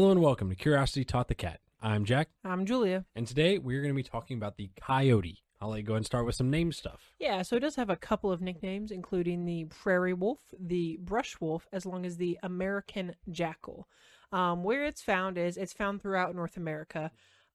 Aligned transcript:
Hello 0.00 0.12
and 0.12 0.22
welcome 0.22 0.48
to 0.48 0.54
Curiosity 0.56 1.04
Taught 1.04 1.28
the 1.28 1.34
Cat. 1.34 1.60
I'm 1.82 2.06
Jack, 2.06 2.30
I'm 2.42 2.64
Julia. 2.64 3.04
and 3.14 3.26
today 3.26 3.58
we're 3.58 3.82
going 3.82 3.92
to 3.92 3.94
be 3.94 4.02
talking 4.02 4.38
about 4.38 4.56
the 4.56 4.70
coyote. 4.74 5.42
I'll 5.60 5.68
let 5.68 5.76
you 5.76 5.82
go 5.82 5.94
and 5.96 6.06
start 6.06 6.24
with 6.24 6.34
some 6.34 6.48
name 6.48 6.72
stuff. 6.72 7.12
Yeah, 7.18 7.42
so 7.42 7.56
it 7.56 7.60
does 7.60 7.76
have 7.76 7.90
a 7.90 7.96
couple 7.96 8.32
of 8.32 8.40
nicknames, 8.40 8.92
including 8.92 9.44
the 9.44 9.66
prairie 9.66 10.14
wolf, 10.14 10.38
the 10.58 10.98
brush 11.02 11.38
wolf, 11.38 11.68
as 11.70 11.84
long 11.84 12.06
as 12.06 12.16
the 12.16 12.38
American 12.42 13.14
jackal. 13.30 13.88
Um, 14.32 14.64
where 14.64 14.86
it's 14.86 15.02
found 15.02 15.36
is 15.36 15.58
it's 15.58 15.74
found 15.74 16.00
throughout 16.00 16.34
North 16.34 16.56
America, 16.56 17.10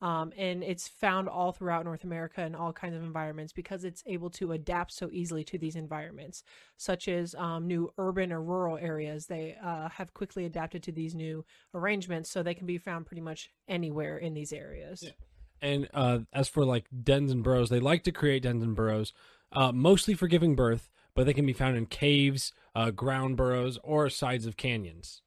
um, 0.06 0.32
and 0.38 0.64
it's 0.64 0.88
found 0.88 1.28
all 1.28 1.52
throughout 1.52 1.84
North 1.84 2.04
America 2.04 2.44
in 2.44 2.54
all 2.54 2.72
kinds 2.72 2.96
of 2.96 3.02
environments 3.02 3.52
because 3.52 3.84
it's 3.84 4.04
able 4.06 4.30
to 4.30 4.52
adapt 4.52 4.92
so 4.92 5.10
easily 5.12 5.44
to 5.46 5.58
these 5.58 5.76
environments, 5.76 6.44
such 6.78 7.08
as 7.08 7.34
um, 7.34 7.66
new 7.66 7.92
urban 7.98 8.32
or 8.32 8.40
rural 8.40 8.78
areas. 8.78 9.26
They 9.26 9.56
uh, 9.64 9.90
have 9.90 10.14
quickly 10.14 10.46
adapted 10.46 10.84
to 10.84 10.92
these 10.92 11.16
new 11.16 11.44
arrangements, 11.74 12.30
so 12.30 12.44
they 12.44 12.54
can 12.54 12.68
be 12.68 12.78
found 12.78 13.08
pretty 13.08 13.22
much 13.22 13.50
anywhere 13.68 14.20
in 14.20 14.36
these 14.36 14.54
areas. 14.54 15.02
Yeah. 15.02 15.10
And 15.60 15.90
uh, 15.92 16.20
as 16.32 16.50
for 16.50 16.66
like 16.66 16.86
dens 17.04 17.32
and 17.32 17.44
burrows, 17.44 17.72
they 17.72 17.80
like 17.80 18.04
to 18.04 18.12
create 18.12 18.44
dens 18.44 18.62
and 18.62 18.76
burrows, 18.76 19.12
uh, 19.54 19.72
mostly 19.72 20.14
for 20.14 20.28
giving 20.28 20.56
birth, 20.56 20.88
but 21.16 21.26
they 21.26 21.34
can 21.34 21.48
be 21.48 21.54
found 21.54 21.78
in 21.78 21.88
caves, 21.88 22.54
uh, 22.76 22.92
ground 22.92 23.38
burrows, 23.38 23.80
or 23.84 24.08
sides 24.12 24.46
of 24.46 24.56
canyons. 24.56 25.24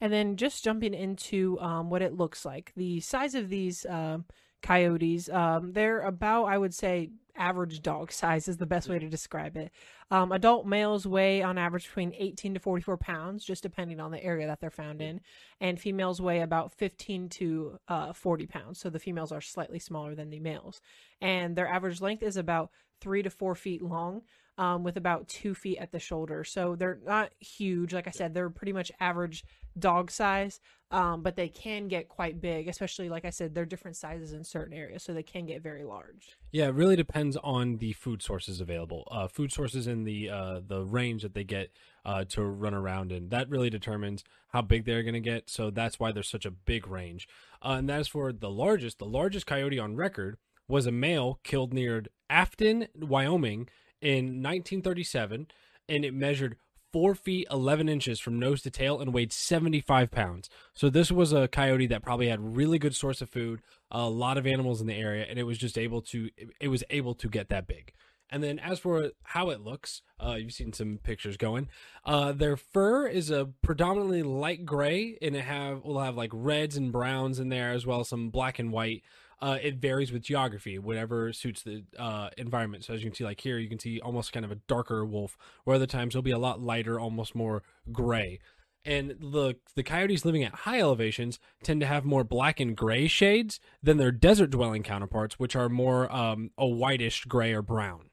And 0.00 0.12
then 0.12 0.36
just 0.36 0.62
jumping 0.64 0.94
into 0.94 1.58
um, 1.60 1.90
what 1.90 2.02
it 2.02 2.16
looks 2.16 2.44
like. 2.44 2.72
The 2.76 3.00
size 3.00 3.34
of 3.34 3.48
these 3.48 3.84
um, 3.86 4.26
coyotes, 4.62 5.28
um, 5.28 5.72
they're 5.72 6.02
about, 6.02 6.44
I 6.44 6.58
would 6.58 6.74
say, 6.74 7.10
average 7.38 7.82
dog 7.82 8.10
size 8.12 8.48
is 8.48 8.56
the 8.56 8.66
best 8.66 8.88
way 8.88 8.98
to 8.98 9.08
describe 9.08 9.56
it. 9.56 9.70
Um, 10.10 10.32
adult 10.32 10.66
males 10.66 11.06
weigh 11.06 11.42
on 11.42 11.56
average 11.56 11.86
between 11.86 12.12
18 12.18 12.54
to 12.54 12.60
44 12.60 12.96
pounds, 12.96 13.44
just 13.44 13.62
depending 13.62 14.00
on 14.00 14.10
the 14.10 14.22
area 14.22 14.46
that 14.46 14.60
they're 14.60 14.70
found 14.70 15.00
in. 15.00 15.20
And 15.60 15.80
females 15.80 16.20
weigh 16.20 16.40
about 16.40 16.72
15 16.72 17.28
to 17.30 17.78
uh, 17.88 18.12
40 18.12 18.46
pounds. 18.46 18.80
So 18.80 18.90
the 18.90 18.98
females 18.98 19.32
are 19.32 19.40
slightly 19.40 19.78
smaller 19.78 20.14
than 20.14 20.30
the 20.30 20.40
males. 20.40 20.80
And 21.20 21.56
their 21.56 21.68
average 21.68 22.00
length 22.00 22.22
is 22.22 22.36
about 22.36 22.70
three 23.00 23.22
to 23.22 23.30
four 23.30 23.54
feet 23.54 23.82
long. 23.82 24.22
Um, 24.58 24.82
with 24.82 24.96
about 24.96 25.28
two 25.28 25.54
feet 25.54 25.78
at 25.78 25.92
the 25.92 26.00
shoulder. 26.00 26.42
So 26.42 26.74
they're 26.74 26.98
not 27.06 27.30
huge. 27.38 27.94
Like 27.94 28.08
I 28.08 28.10
said, 28.10 28.34
they're 28.34 28.50
pretty 28.50 28.72
much 28.72 28.90
average 28.98 29.44
dog 29.78 30.10
size, 30.10 30.58
um, 30.90 31.22
but 31.22 31.36
they 31.36 31.48
can 31.48 31.86
get 31.86 32.08
quite 32.08 32.40
big, 32.40 32.66
especially, 32.66 33.08
like 33.08 33.24
I 33.24 33.30
said, 33.30 33.54
they're 33.54 33.64
different 33.64 33.96
sizes 33.96 34.32
in 34.32 34.42
certain 34.42 34.76
areas. 34.76 35.04
So 35.04 35.14
they 35.14 35.22
can 35.22 35.46
get 35.46 35.62
very 35.62 35.84
large. 35.84 36.36
Yeah, 36.50 36.66
it 36.66 36.74
really 36.74 36.96
depends 36.96 37.36
on 37.36 37.76
the 37.76 37.92
food 37.92 38.20
sources 38.20 38.60
available. 38.60 39.06
Uh, 39.10 39.28
food 39.28 39.52
sources 39.52 39.86
in 39.86 40.02
the 40.02 40.28
uh, 40.28 40.60
the 40.66 40.82
range 40.82 41.22
that 41.22 41.34
they 41.34 41.44
get 41.44 41.70
uh, 42.04 42.24
to 42.30 42.42
run 42.42 42.74
around 42.74 43.12
in. 43.12 43.28
That 43.28 43.48
really 43.48 43.70
determines 43.70 44.24
how 44.48 44.62
big 44.62 44.84
they're 44.84 45.04
going 45.04 45.14
to 45.14 45.20
get. 45.20 45.50
So 45.50 45.70
that's 45.70 46.00
why 46.00 46.10
there's 46.10 46.28
such 46.28 46.46
a 46.46 46.50
big 46.50 46.88
range. 46.88 47.28
Uh, 47.62 47.76
and 47.78 47.88
that 47.88 48.00
is 48.00 48.08
for 48.08 48.32
the 48.32 48.50
largest. 48.50 48.98
The 48.98 49.06
largest 49.06 49.46
coyote 49.46 49.78
on 49.78 49.94
record 49.94 50.36
was 50.66 50.86
a 50.86 50.92
male 50.92 51.38
killed 51.44 51.72
near 51.72 52.02
Afton, 52.28 52.88
Wyoming, 52.94 53.68
in 54.00 54.42
1937, 54.42 55.48
and 55.88 56.04
it 56.04 56.14
measured 56.14 56.56
four 56.92 57.14
feet 57.14 57.46
11 57.50 57.88
inches 57.88 58.18
from 58.18 58.38
nose 58.38 58.62
to 58.62 58.70
tail 58.70 59.00
and 59.00 59.12
weighed 59.12 59.32
75 59.32 60.10
pounds. 60.10 60.48
So 60.72 60.88
this 60.88 61.12
was 61.12 61.32
a 61.32 61.48
coyote 61.48 61.86
that 61.88 62.02
probably 62.02 62.28
had 62.28 62.56
really 62.56 62.78
good 62.78 62.94
source 62.94 63.20
of 63.20 63.28
food, 63.28 63.60
a 63.90 64.08
lot 64.08 64.38
of 64.38 64.46
animals 64.46 64.80
in 64.80 64.86
the 64.86 64.94
area, 64.94 65.26
and 65.28 65.38
it 65.38 65.44
was 65.44 65.58
just 65.58 65.78
able 65.78 66.00
to 66.02 66.30
it 66.60 66.68
was 66.68 66.84
able 66.90 67.14
to 67.14 67.28
get 67.28 67.48
that 67.48 67.66
big. 67.66 67.92
And 68.30 68.42
then 68.42 68.58
as 68.58 68.78
for 68.78 69.12
how 69.22 69.50
it 69.50 69.62
looks, 69.62 70.02
uh, 70.22 70.34
you've 70.34 70.52
seen 70.52 70.74
some 70.74 70.98
pictures 71.02 71.38
going. 71.38 71.68
Uh, 72.04 72.32
their 72.32 72.56
fur 72.56 73.06
is 73.06 73.30
a 73.30 73.48
predominantly 73.62 74.22
light 74.22 74.66
gray, 74.66 75.16
and 75.22 75.34
it 75.34 75.44
have 75.44 75.82
will 75.82 76.00
have 76.00 76.16
like 76.16 76.30
reds 76.34 76.76
and 76.76 76.92
browns 76.92 77.38
in 77.38 77.48
there 77.48 77.72
as 77.72 77.86
well 77.86 78.00
as 78.00 78.08
some 78.08 78.28
black 78.30 78.58
and 78.58 78.70
white. 78.70 79.02
Uh, 79.40 79.58
it 79.62 79.76
varies 79.76 80.10
with 80.10 80.22
geography, 80.22 80.78
whatever 80.78 81.32
suits 81.32 81.62
the 81.62 81.84
uh, 81.96 82.28
environment. 82.36 82.84
So 82.84 82.94
as 82.94 83.02
you 83.02 83.10
can 83.10 83.14
see, 83.14 83.24
like 83.24 83.40
here, 83.40 83.58
you 83.58 83.68
can 83.68 83.78
see 83.78 84.00
almost 84.00 84.32
kind 84.32 84.44
of 84.44 84.50
a 84.50 84.56
darker 84.66 85.04
wolf, 85.04 85.36
where 85.64 85.76
other 85.76 85.86
times 85.86 86.14
it'll 86.14 86.22
be 86.22 86.32
a 86.32 86.38
lot 86.38 86.60
lighter, 86.60 86.98
almost 86.98 87.34
more 87.34 87.62
gray. 87.92 88.40
And 88.84 89.16
the 89.20 89.56
the 89.74 89.82
coyotes 89.82 90.24
living 90.24 90.42
at 90.44 90.54
high 90.54 90.80
elevations 90.80 91.38
tend 91.62 91.80
to 91.80 91.86
have 91.86 92.04
more 92.04 92.24
black 92.24 92.58
and 92.58 92.76
gray 92.76 93.06
shades 93.06 93.60
than 93.82 93.98
their 93.98 94.12
desert 94.12 94.50
dwelling 94.50 94.82
counterparts, 94.82 95.38
which 95.38 95.54
are 95.54 95.68
more 95.68 96.10
um, 96.14 96.50
a 96.56 96.66
whitish 96.66 97.24
gray 97.26 97.52
or 97.52 97.62
brown. 97.62 98.10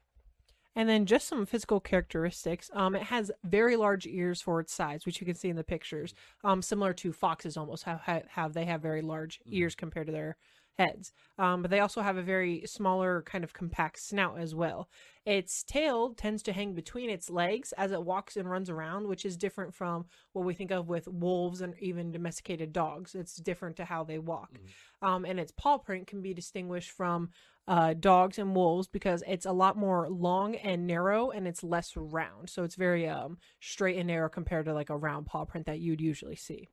And 0.74 0.88
then 0.88 1.06
just 1.06 1.26
some 1.26 1.46
physical 1.46 1.80
characteristics. 1.80 2.70
Um, 2.74 2.94
it 2.94 3.04
has 3.04 3.30
very 3.42 3.76
large 3.76 4.06
ears 4.06 4.42
for 4.42 4.60
its 4.60 4.74
size, 4.74 5.06
which 5.06 5.20
you 5.20 5.26
can 5.26 5.34
see 5.34 5.48
in 5.48 5.56
the 5.56 5.64
pictures. 5.64 6.12
Um, 6.44 6.60
similar 6.60 6.92
to 6.94 7.12
foxes, 7.12 7.56
almost 7.56 7.84
how 7.84 8.00
how 8.28 8.48
they 8.48 8.66
have 8.66 8.82
very 8.82 9.02
large 9.02 9.40
ears 9.46 9.74
compared 9.74 10.06
to 10.08 10.12
their 10.12 10.36
heads. 10.78 11.12
Um, 11.38 11.62
but 11.62 11.70
they 11.70 11.80
also 11.80 12.00
have 12.00 12.16
a 12.16 12.22
very 12.22 12.62
smaller, 12.66 13.22
kind 13.22 13.44
of 13.44 13.52
compact 13.52 14.00
snout 14.00 14.38
as 14.38 14.54
well. 14.54 14.88
Its 15.24 15.64
tail 15.64 16.14
tends 16.14 16.42
to 16.44 16.52
hang 16.52 16.74
between 16.74 17.10
its 17.10 17.28
legs 17.28 17.72
as 17.72 17.90
it 17.92 18.02
walks 18.02 18.36
and 18.36 18.48
runs 18.48 18.70
around, 18.70 19.08
which 19.08 19.24
is 19.24 19.36
different 19.36 19.74
from 19.74 20.06
what 20.32 20.44
we 20.44 20.54
think 20.54 20.70
of 20.70 20.88
with 20.88 21.08
wolves 21.08 21.60
and 21.60 21.74
even 21.80 22.12
domesticated 22.12 22.72
dogs. 22.72 23.14
It's 23.14 23.36
different 23.36 23.76
to 23.76 23.84
how 23.84 24.04
they 24.04 24.18
walk. 24.18 24.52
Mm-hmm. 24.52 25.08
Um, 25.08 25.24
and 25.24 25.40
its 25.40 25.52
paw 25.52 25.78
print 25.78 26.06
can 26.06 26.22
be 26.22 26.32
distinguished 26.32 26.92
from 26.92 27.30
uh, 27.68 27.94
dogs 27.98 28.38
and 28.38 28.54
wolves 28.54 28.86
because 28.86 29.24
it's 29.26 29.46
a 29.46 29.52
lot 29.52 29.76
more 29.76 30.08
long 30.08 30.54
and 30.56 30.86
narrow 30.86 31.30
and 31.30 31.48
it's 31.48 31.64
less 31.64 31.96
round. 31.96 32.48
So 32.48 32.62
it's 32.62 32.76
very 32.76 33.08
um, 33.08 33.38
straight 33.60 33.98
and 33.98 34.06
narrow 34.06 34.28
compared 34.28 34.66
to 34.66 34.74
like 34.74 34.90
a 34.90 34.96
round 34.96 35.26
paw 35.26 35.44
print 35.44 35.66
that 35.66 35.80
you'd 35.80 36.00
usually 36.00 36.36
see. 36.36 36.68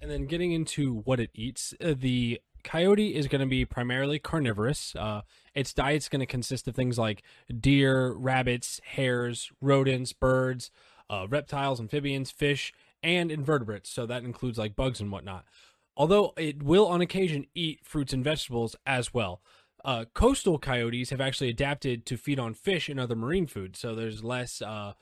And 0.00 0.10
then 0.10 0.26
getting 0.26 0.52
into 0.52 1.02
what 1.04 1.20
it 1.20 1.30
eats, 1.34 1.74
uh, 1.82 1.94
the 1.96 2.40
coyote 2.66 3.14
is 3.14 3.28
going 3.28 3.40
to 3.40 3.46
be 3.46 3.64
primarily 3.64 4.18
carnivorous. 4.18 4.94
Uh, 4.94 5.22
its 5.54 5.72
diet's 5.72 6.10
going 6.10 6.20
to 6.20 6.26
consist 6.26 6.68
of 6.68 6.74
things 6.74 6.98
like 6.98 7.22
deer, 7.58 8.12
rabbits, 8.12 8.80
hares, 8.84 9.50
rodents, 9.62 10.12
birds, 10.12 10.70
uh, 11.08 11.26
reptiles, 11.30 11.80
amphibians, 11.80 12.30
fish, 12.30 12.74
and 13.02 13.30
invertebrates. 13.30 13.88
So 13.88 14.04
that 14.06 14.24
includes 14.24 14.58
like 14.58 14.76
bugs 14.76 15.00
and 15.00 15.10
whatnot. 15.10 15.44
Although 15.96 16.34
it 16.36 16.62
will 16.62 16.86
on 16.86 17.00
occasion 17.00 17.46
eat 17.54 17.80
fruits 17.82 18.12
and 18.12 18.22
vegetables 18.22 18.76
as 18.84 19.14
well. 19.14 19.40
Uh, 19.84 20.04
coastal 20.12 20.58
coyotes 20.58 21.10
have 21.10 21.20
actually 21.20 21.48
adapted 21.48 22.04
to 22.04 22.16
feed 22.16 22.40
on 22.40 22.52
fish 22.52 22.88
and 22.88 22.98
other 22.98 23.14
marine 23.14 23.46
foods, 23.46 23.78
so 23.78 23.94
there's 23.94 24.24
less 24.24 24.60
uh, 24.60 24.94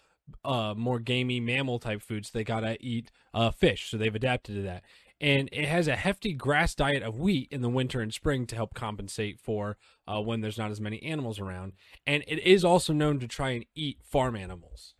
uh, 0.44 0.74
more 0.76 0.98
gamey 0.98 1.40
mammal 1.40 1.78
type 1.78 2.02
foods. 2.02 2.30
They 2.30 2.44
gotta 2.44 2.76
eat 2.80 3.10
uh, 3.32 3.50
fish, 3.50 3.88
so 3.90 3.96
they've 3.96 4.14
adapted 4.14 4.56
to 4.56 4.62
that 4.62 4.82
and 5.24 5.48
it 5.52 5.64
has 5.64 5.88
a 5.88 5.96
hefty 5.96 6.34
grass 6.34 6.74
diet 6.74 7.02
of 7.02 7.18
wheat 7.18 7.48
in 7.50 7.62
the 7.62 7.68
winter 7.70 8.02
and 8.02 8.12
spring 8.12 8.44
to 8.44 8.54
help 8.54 8.74
compensate 8.74 9.40
for 9.40 9.78
uh, 10.06 10.20
when 10.20 10.42
there's 10.42 10.58
not 10.58 10.70
as 10.70 10.82
many 10.82 11.02
animals 11.02 11.40
around. 11.40 11.72
And 12.06 12.22
it 12.28 12.40
is 12.40 12.62
also 12.62 12.92
known 12.92 13.18
to 13.20 13.26
try 13.26 13.52
and 13.52 13.64
eat 13.74 14.00
farm 14.02 14.36
animals. 14.36 14.92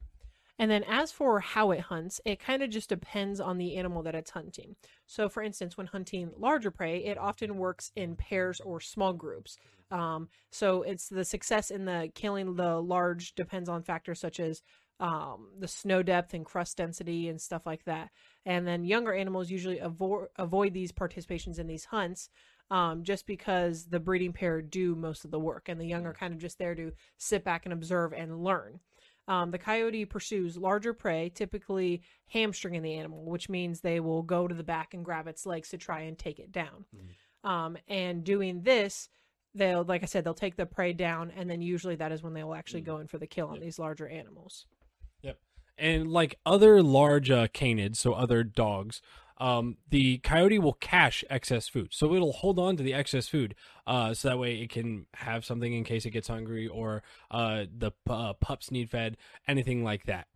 And 0.59 0.71
then 0.71 0.83
as 0.89 1.13
for 1.13 1.41
how 1.41 1.73
it 1.73 1.81
hunts, 1.81 2.23
it 2.25 2.41
kind 2.41 2.63
of 2.63 2.71
just 2.71 2.89
depends 2.89 3.39
on 3.39 3.59
the 3.59 3.77
animal 3.77 4.03
that 4.05 4.15
it's 4.15 4.31
hunting. 4.31 4.77
So, 5.07 5.29
for 5.29 5.43
instance, 5.43 5.77
when 5.77 5.89
hunting 5.89 6.31
larger 6.39 6.71
prey, 6.71 7.05
it 7.05 7.19
often 7.19 7.59
works 7.59 7.93
in 7.95 8.17
pairs 8.17 8.61
or 8.61 8.81
small 8.81 9.13
groups. 9.13 9.59
Um, 9.91 10.31
so, 10.51 10.81
it's 10.83 11.09
the 11.09 11.27
success 11.27 11.71
in 11.71 11.85
the 11.85 12.11
killing 12.15 12.55
the 12.55 12.81
large 12.81 13.35
depends 13.35 13.69
on 13.69 13.83
factors 13.83 14.21
such 14.21 14.41
as 14.41 14.63
um, 15.01 15.49
the 15.59 15.69
snow 15.69 16.03
depth 16.03 16.35
and 16.35 16.45
crust 16.45 16.77
density 16.77 17.29
and 17.29 17.41
stuff 17.41 17.67
like 17.67 17.85
that. 17.85 18.11
And 18.47 18.67
then 18.67 18.85
younger 18.85 19.13
animals 19.13 19.51
usually 19.51 19.79
avoid 19.79 20.29
avoid 20.37 20.73
these 20.73 20.93
participations 20.93 21.59
in 21.59 21.67
these 21.67 21.87
hunts 21.87 22.29
um, 22.71 23.03
just 23.03 23.27
because 23.27 23.87
the 23.87 24.01
breeding 24.01 24.33
pair 24.33 24.63
do 24.63 24.95
most 24.95 25.25
of 25.25 25.31
the 25.31 25.39
work, 25.39 25.69
and 25.69 25.81
the 25.81 25.87
young 25.87 26.07
are 26.07 26.15
kind 26.15 26.33
of 26.33 26.41
just 26.41 26.59
there 26.59 26.75
to 26.75 26.93
sit 27.19 27.45
back 27.45 27.67
and 27.67 27.73
observe 27.73 28.13
and 28.13 28.43
learn. 28.43 28.81
Um, 29.27 29.51
the 29.51 29.59
coyote 29.59 30.05
pursues 30.05 30.57
larger 30.57 30.93
prey, 30.93 31.31
typically 31.35 32.03
hamstringing 32.27 32.83
the 32.83 32.95
animal, 32.95 33.25
which 33.25 33.49
means 33.49 33.81
they 33.81 34.01
will 34.01 34.23
go 34.23 34.47
to 34.47 34.55
the 34.55 34.63
back 34.63 34.93
and 34.93 35.05
grab 35.05 35.27
its 35.27 35.47
legs 35.47 35.71
to 35.71 35.79
try 35.79 36.01
and 36.01 36.19
take 36.19 36.39
it 36.39 36.53
down. 36.53 36.85
Mm-hmm. 36.95 37.51
Um, 37.51 37.77
and 37.89 38.25
doing 38.25 38.63
this, 38.63 39.09
they'll, 39.55 39.85
like 39.85 40.03
I 40.03 40.07
said, 40.07 40.25
they'll 40.25 40.35
take 40.35 40.57
the 40.57 40.67
prey 40.67 40.93
down, 40.93 41.31
and 41.35 41.49
then 41.49 41.63
usually 41.63 41.97
that 41.97 42.13
is 42.13 42.23
when 42.23 42.35
they 42.35 42.45
will 42.45 42.55
actually 42.55 42.83
mm-hmm. 42.83 42.93
go 42.93 42.99
in 42.99 43.07
for 43.07 43.19
the 43.19 43.27
kill 43.27 43.49
on 43.49 43.55
yep. 43.55 43.65
these 43.65 43.79
larger 43.79 44.09
animals. 44.09 44.67
And 45.77 46.13
like 46.13 46.39
other 46.47 46.83
large 46.83 47.31
uh, 47.31 47.49
canids, 47.49 47.97
so 47.97 48.13
other 48.13 48.45
dogs, 48.45 49.03
um, 49.39 49.77
the 49.91 50.19
coyote 50.19 50.59
will 50.59 50.75
cache 50.75 51.25
excess 51.29 51.69
food. 51.69 51.89
So 51.93 52.15
it'll 52.15 52.33
hold 52.33 52.59
on 52.59 52.77
to 52.77 52.83
the 52.83 52.95
excess 52.95 53.27
food, 53.27 53.55
uh, 53.87 54.15
so 54.15 54.29
that 54.29 54.39
way 54.39 54.61
it 54.61 54.71
can 54.71 55.07
have 55.15 55.45
something 55.45 55.73
in 55.73 55.83
case 55.85 56.05
it 56.05 56.11
gets 56.11 56.29
hungry 56.29 56.69
or 56.69 57.03
uh, 57.31 57.65
the 57.77 57.91
uh, 58.09 58.35
pups 58.35 58.71
need 58.71 58.91
fed, 58.91 59.17
anything 59.49 59.83
like 59.83 60.07
that. 60.07 60.29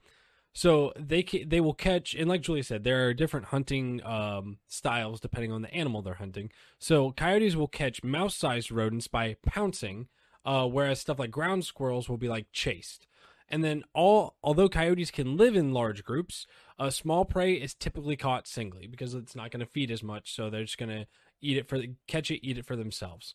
So 0.52 0.92
they 0.98 1.22
they 1.22 1.60
will 1.60 1.74
catch, 1.74 2.14
and 2.14 2.28
like 2.28 2.40
Julia 2.40 2.64
said, 2.64 2.82
there 2.82 3.06
are 3.06 3.14
different 3.14 3.46
hunting 3.46 4.02
um, 4.04 4.58
styles 4.66 5.20
depending 5.20 5.52
on 5.52 5.62
the 5.62 5.72
animal 5.72 6.02
they're 6.02 6.14
hunting. 6.14 6.50
So 6.80 7.12
coyotes 7.12 7.54
will 7.54 7.68
catch 7.68 8.02
mouse-sized 8.02 8.72
rodents 8.72 9.06
by 9.06 9.36
pouncing, 9.46 10.08
uh, 10.44 10.66
whereas 10.66 10.98
stuff 10.98 11.20
like 11.20 11.30
ground 11.30 11.64
squirrels 11.64 12.08
will 12.08 12.16
be 12.16 12.28
like 12.28 12.46
chased. 12.52 13.06
And 13.48 13.64
then 13.64 13.84
all 13.94 14.36
although 14.42 14.68
coyotes 14.68 15.10
can 15.10 15.36
live 15.36 15.56
in 15.56 15.72
large 15.72 16.04
groups, 16.04 16.46
A 16.78 16.92
small 16.92 17.24
prey 17.24 17.54
is 17.54 17.74
typically 17.74 18.16
caught 18.16 18.46
singly 18.46 18.86
because 18.86 19.14
it's 19.14 19.34
not 19.34 19.50
going 19.50 19.60
to 19.60 19.66
feed 19.66 19.90
as 19.90 20.02
much, 20.02 20.32
so 20.32 20.48
they're 20.48 20.62
just 20.62 20.78
going 20.78 20.90
to 20.90 21.06
eat 21.40 21.56
it 21.56 21.68
for 21.68 21.82
catch 22.06 22.30
it, 22.30 22.46
eat 22.46 22.58
it 22.58 22.66
for 22.66 22.76
themselves. 22.76 23.34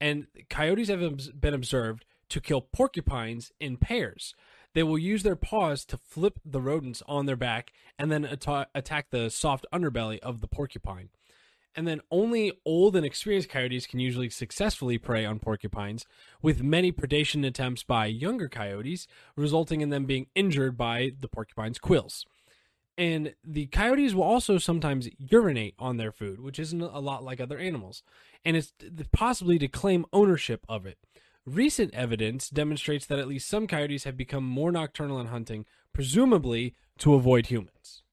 And 0.00 0.26
coyotes 0.48 0.88
have 0.88 1.40
been 1.40 1.54
observed 1.54 2.04
to 2.28 2.40
kill 2.40 2.60
porcupines 2.60 3.52
in 3.60 3.76
pairs. 3.76 4.34
They 4.74 4.82
will 4.82 4.98
use 4.98 5.22
their 5.22 5.36
paws 5.36 5.84
to 5.86 5.96
flip 5.96 6.40
the 6.44 6.60
rodents 6.60 7.02
on 7.06 7.26
their 7.26 7.36
back 7.36 7.72
and 7.98 8.10
then 8.10 8.24
atta- 8.24 8.68
attack 8.74 9.10
the 9.10 9.30
soft 9.30 9.66
underbelly 9.72 10.18
of 10.18 10.40
the 10.40 10.48
porcupine. 10.48 11.10
And 11.76 11.88
then 11.88 12.00
only 12.10 12.52
old 12.64 12.94
and 12.94 13.04
experienced 13.04 13.48
coyotes 13.48 13.86
can 13.86 13.98
usually 13.98 14.30
successfully 14.30 14.96
prey 14.96 15.24
on 15.24 15.40
porcupines, 15.40 16.06
with 16.40 16.62
many 16.62 16.92
predation 16.92 17.44
attempts 17.44 17.82
by 17.82 18.06
younger 18.06 18.48
coyotes 18.48 19.08
resulting 19.36 19.80
in 19.80 19.90
them 19.90 20.04
being 20.04 20.28
injured 20.36 20.76
by 20.76 21.12
the 21.18 21.28
porcupine's 21.28 21.78
quills. 21.78 22.24
And 22.96 23.34
the 23.42 23.66
coyotes 23.66 24.14
will 24.14 24.22
also 24.22 24.56
sometimes 24.56 25.08
urinate 25.18 25.74
on 25.80 25.96
their 25.96 26.12
food, 26.12 26.40
which 26.40 26.60
isn't 26.60 26.80
a 26.80 27.00
lot 27.00 27.24
like 27.24 27.40
other 27.40 27.58
animals, 27.58 28.04
and 28.44 28.56
it's 28.56 28.72
possibly 29.10 29.58
to 29.58 29.66
claim 29.66 30.06
ownership 30.12 30.64
of 30.68 30.86
it. 30.86 30.98
Recent 31.44 31.92
evidence 31.92 32.48
demonstrates 32.48 33.04
that 33.06 33.18
at 33.18 33.26
least 33.26 33.48
some 33.48 33.66
coyotes 33.66 34.04
have 34.04 34.16
become 34.16 34.44
more 34.44 34.70
nocturnal 34.70 35.18
in 35.18 35.26
hunting, 35.26 35.66
presumably 35.92 36.76
to 36.98 37.14
avoid 37.14 37.46
humans. 37.46 38.03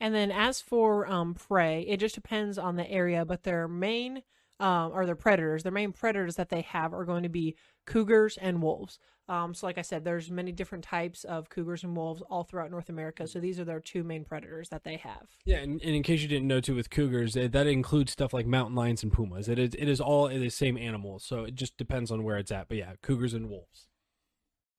And 0.00 0.14
then 0.14 0.32
as 0.32 0.60
for 0.60 1.06
um, 1.06 1.34
prey, 1.34 1.82
it 1.82 1.98
just 1.98 2.14
depends 2.14 2.58
on 2.58 2.76
the 2.76 2.90
area, 2.90 3.24
but 3.24 3.42
their 3.42 3.68
main 3.68 4.22
um, 4.60 4.92
or 4.92 5.06
their 5.06 5.16
predators, 5.16 5.62
their 5.62 5.72
main 5.72 5.92
predators 5.92 6.36
that 6.36 6.50
they 6.50 6.60
have 6.62 6.92
are 6.92 7.04
going 7.04 7.22
to 7.22 7.28
be 7.28 7.56
cougars 7.86 8.36
and 8.40 8.62
wolves. 8.62 8.98
Um, 9.28 9.54
so, 9.54 9.66
like 9.66 9.78
I 9.78 9.82
said, 9.82 10.04
there's 10.04 10.30
many 10.30 10.52
different 10.52 10.84
types 10.84 11.24
of 11.24 11.48
cougars 11.48 11.84
and 11.84 11.96
wolves 11.96 12.20
all 12.28 12.42
throughout 12.42 12.70
North 12.70 12.88
America. 12.88 13.28
So 13.28 13.38
these 13.38 13.60
are 13.60 13.64
their 13.64 13.80
two 13.80 14.02
main 14.02 14.24
predators 14.24 14.68
that 14.70 14.82
they 14.82 14.96
have. 14.96 15.28
Yeah, 15.44 15.58
and, 15.58 15.80
and 15.80 15.94
in 15.94 16.02
case 16.02 16.20
you 16.20 16.28
didn't 16.28 16.48
know 16.48 16.60
too, 16.60 16.74
with 16.74 16.90
cougars, 16.90 17.36
it, 17.36 17.52
that 17.52 17.68
includes 17.68 18.12
stuff 18.12 18.34
like 18.34 18.46
mountain 18.46 18.74
lions 18.74 19.02
and 19.02 19.12
pumas. 19.12 19.48
It 19.48 19.58
is 19.58 19.74
it 19.74 19.88
is 19.88 20.00
all 20.00 20.28
the 20.28 20.50
same 20.50 20.76
animal, 20.76 21.20
so 21.20 21.44
it 21.44 21.54
just 21.54 21.76
depends 21.76 22.10
on 22.10 22.24
where 22.24 22.38
it's 22.38 22.50
at. 22.50 22.68
But 22.68 22.78
yeah, 22.78 22.92
cougars 23.02 23.32
and 23.32 23.48
wolves. 23.48 23.86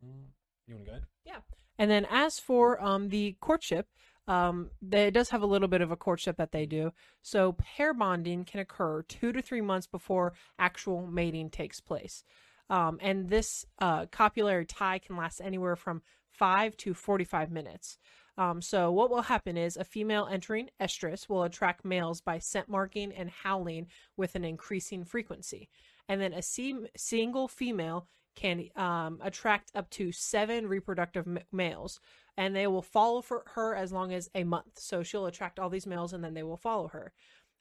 Mm, 0.06 0.32
you 0.68 0.76
want 0.76 0.86
to 0.86 0.92
go 0.92 0.96
ahead? 0.98 1.06
Yeah, 1.26 1.40
and 1.80 1.90
then 1.90 2.06
as 2.10 2.38
for 2.38 2.82
um, 2.84 3.08
the 3.08 3.38
courtship, 3.40 3.88
um, 4.32 4.72
they, 4.82 5.08
it 5.08 5.14
does 5.14 5.30
have 5.30 5.42
a 5.42 5.46
little 5.46 5.68
bit 5.68 5.82
of 5.82 5.92
a 5.92 5.98
courtship 5.98 6.38
that 6.38 6.54
they 6.54 6.66
do. 6.66 6.94
So 7.22 7.52
pair 7.52 7.94
bonding 7.94 8.46
can 8.46 8.62
occur 8.62 9.02
two 9.02 9.34
to 9.34 9.42
three 9.42 9.60
months 9.60 9.88
before 9.88 10.32
actual 10.58 11.06
mating 11.06 11.50
takes 11.50 11.82
place. 11.82 12.24
Um, 12.70 12.98
and 13.02 13.30
this 13.30 13.66
uh, 13.80 14.06
copulatory 14.06 14.66
tie 14.70 15.00
can 15.00 15.18
last 15.18 15.42
anywhere 15.42 15.76
from 15.76 16.02
five 16.30 16.78
to 16.78 16.94
45 16.94 17.52
minutes. 17.52 17.98
Um, 18.38 18.62
so 18.62 18.90
what 18.90 19.10
will 19.10 19.24
happen 19.24 19.58
is 19.58 19.76
a 19.76 19.84
female 19.84 20.30
entering 20.32 20.70
estrus 20.80 21.28
will 21.28 21.44
attract 21.44 21.84
males 21.84 22.22
by 22.22 22.40
scent 22.40 22.70
marking 22.70 23.12
and 23.12 23.30
howling 23.30 23.88
with 24.16 24.36
an 24.36 24.46
increasing 24.46 25.04
frequency. 25.04 25.68
And 26.08 26.22
then 26.22 26.32
a 26.32 26.42
single 26.96 27.50
female 27.50 28.08
can 28.36 28.70
um, 28.78 29.20
attract 29.22 29.72
up 29.76 29.90
to 29.90 30.14
seven 30.14 30.68
reproductive 30.68 31.28
m- 31.28 31.40
males 31.52 32.00
and 32.42 32.56
they 32.56 32.66
will 32.66 32.82
follow 32.82 33.22
for 33.22 33.44
her 33.54 33.76
as 33.76 33.92
long 33.92 34.12
as 34.12 34.28
a 34.34 34.44
month. 34.44 34.80
So 34.80 35.04
she'll 35.04 35.28
attract 35.28 35.60
all 35.60 35.70
these 35.70 35.86
males 35.86 36.12
and 36.12 36.24
then 36.24 36.34
they 36.34 36.42
will 36.42 36.58
follow 36.58 36.88
her. 36.88 37.14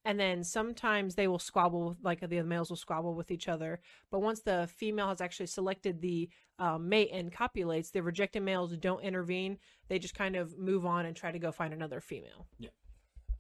And 0.07 0.19
then 0.19 0.43
sometimes 0.43 1.15
they 1.15 1.29
will 1.29 1.39
squabble, 1.39 1.99
like 2.03 2.27
the 2.27 2.43
males 2.43 2.71
will 2.71 2.79
squabble 2.79 3.15
with 3.15 3.31
each 3.31 3.47
other. 3.47 3.81
But 4.11 4.23
once 4.23 4.41
the 4.41 4.71
female 4.75 5.09
has 5.11 5.21
actually 5.21 5.49
selected 5.49 6.01
the 6.01 6.31
um, 6.59 6.89
mate 6.89 7.11
and 7.13 7.31
copulates, 7.31 7.91
the 7.91 8.03
rejected 8.03 8.43
males 8.43 8.75
don't 8.79 9.05
intervene. 9.05 9.59
They 9.89 9.99
just 9.99 10.15
kind 10.15 10.35
of 10.35 10.57
move 10.59 10.87
on 10.87 11.05
and 11.05 11.15
try 11.15 11.31
to 11.31 11.39
go 11.39 11.53
find 11.53 11.75
another 11.75 12.01
female. 12.01 12.47
Yeah 12.59 12.71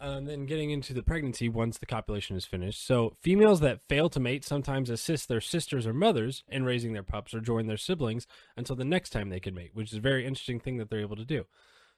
and 0.00 0.26
then 0.26 0.47
getting 0.47 0.70
into 0.70 0.94
the 0.94 1.02
pregnancy 1.02 1.49
once 1.49 1.79
the 1.79 1.87
copulation 1.87 2.37
is 2.37 2.47
finished. 2.47 2.85
So, 2.85 3.17
females 3.20 3.61
that 3.61 3.82
fail 3.88 4.08
to 4.11 4.20
mate 4.20 4.44
sometimes 4.44 4.88
assist 4.88 5.29
their 5.29 5.41
sisters 5.41 5.87
or 5.87 5.93
mothers 5.93 6.43
in 6.49 6.64
raising 6.64 6.93
their 6.93 7.02
pups 7.02 7.35
or 7.35 7.41
join 7.41 7.67
their 7.67 7.76
siblings 7.76 8.26
until 8.56 8.76
the 8.76 8.85
next 8.85 9.11
time 9.11 9.29
they 9.29 9.41
can 9.41 9.55
mate, 9.55 9.70
which 9.75 9.93
is 9.93 9.99
a 9.99 10.00
very 10.00 10.26
interesting 10.26 10.61
thing 10.61 10.79
that 10.79 10.88
they're 10.88 11.00
able 11.00 11.17
to 11.17 11.25
do. 11.25 11.44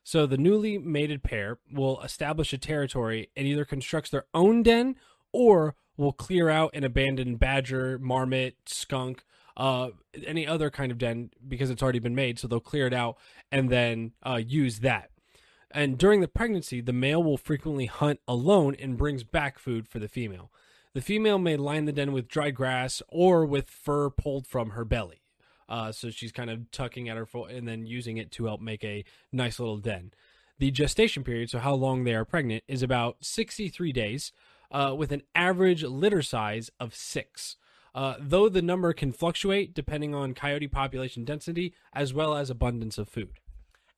So, 0.05 0.27
the 0.27 0.37
newly 0.37 0.79
mated 0.79 1.23
pair 1.23 1.59
will 1.73 2.01
establish 2.03 2.53
a 2.53 2.59
territory 2.59 3.31
and 3.37 3.47
either 3.47 3.65
constructs 3.65 4.11
their 4.11 4.25
own 4.35 4.63
den 4.63 4.97
or 5.33 5.77
will 5.97 6.13
clear 6.13 6.49
out 6.49 6.75
an 6.75 6.85
abandoned 6.85 7.39
badger, 7.39 7.99
marmot, 8.01 8.57
skunk, 8.67 9.25
uh, 9.57 9.91
any 10.27 10.47
other 10.47 10.71
kind 10.71 10.91
of 10.91 10.99
den 10.99 11.31
because 11.47 11.71
it's 11.71 11.83
already 11.83 12.01
been 12.01 12.17
made. 12.17 12.41
So, 12.41 12.49
they'll 12.49 12.59
clear 12.59 12.89
it 12.89 12.95
out 12.95 13.17
and 13.53 13.71
then 13.71 14.13
uh, 14.27 14.41
use 14.45 14.81
that. 14.81 15.12
And 15.75 15.97
during 15.97 16.21
the 16.21 16.29
pregnancy, 16.29 16.81
the 16.81 16.93
male 16.93 17.23
will 17.23 17.39
frequently 17.39 17.87
hunt 17.87 18.21
alone 18.29 18.77
and 18.79 18.97
brings 18.97 19.25
back 19.25 19.59
food 19.59 19.89
for 19.89 19.99
the 19.99 20.09
female. 20.09 20.51
The 20.95 21.01
female 21.01 21.39
may 21.39 21.57
line 21.57 21.87
the 21.87 21.93
den 21.93 22.13
with 22.13 22.29
dry 22.29 22.51
grass 22.51 23.03
or 23.09 23.47
with 23.47 23.71
fur 23.71 24.11
pulled 24.11 24.47
from 24.47 24.71
her 24.71 24.85
belly. 24.85 25.23
Uh, 25.69 25.91
so 25.91 26.11
she's 26.11 26.33
kind 26.33 26.51
of 26.51 26.71
tucking 26.71 27.09
at 27.09 27.17
her 27.17 27.25
foot 27.25 27.51
and 27.51 27.67
then 27.67 27.87
using 27.87 28.19
it 28.19 28.31
to 28.33 28.45
help 28.45 28.61
make 28.61 28.85
a 28.85 29.05
nice 29.33 29.59
little 29.59 29.79
den. 29.79 30.13
The 30.59 30.71
gestation 30.71 31.25
period, 31.25 31.49
so 31.49 31.59
how 31.59 31.75
long 31.75 32.05
they 32.05 32.15
are 32.15 32.27
pregnant, 32.27 32.63
is 32.69 32.83
about 32.83 33.17
63 33.23 33.93
days, 33.93 34.33
uh, 34.71 34.95
with 34.97 35.13
an 35.13 35.23
average 35.35 35.83
litter 35.83 36.23
size 36.23 36.71
of 36.79 36.95
six. 36.95 37.57
Uh, 37.95 38.15
though 38.19 38.49
the 38.49 38.63
number 38.63 38.93
can 38.93 39.13
fluctuate 39.13 39.75
depending 39.75 40.15
on 40.15 40.35
coyote 40.35 40.69
population 40.69 41.25
density 41.25 41.75
as 41.93 42.13
well 42.13 42.35
as 42.35 42.51
abundance 42.51 42.99
of 42.99 43.09
food. 43.09 43.39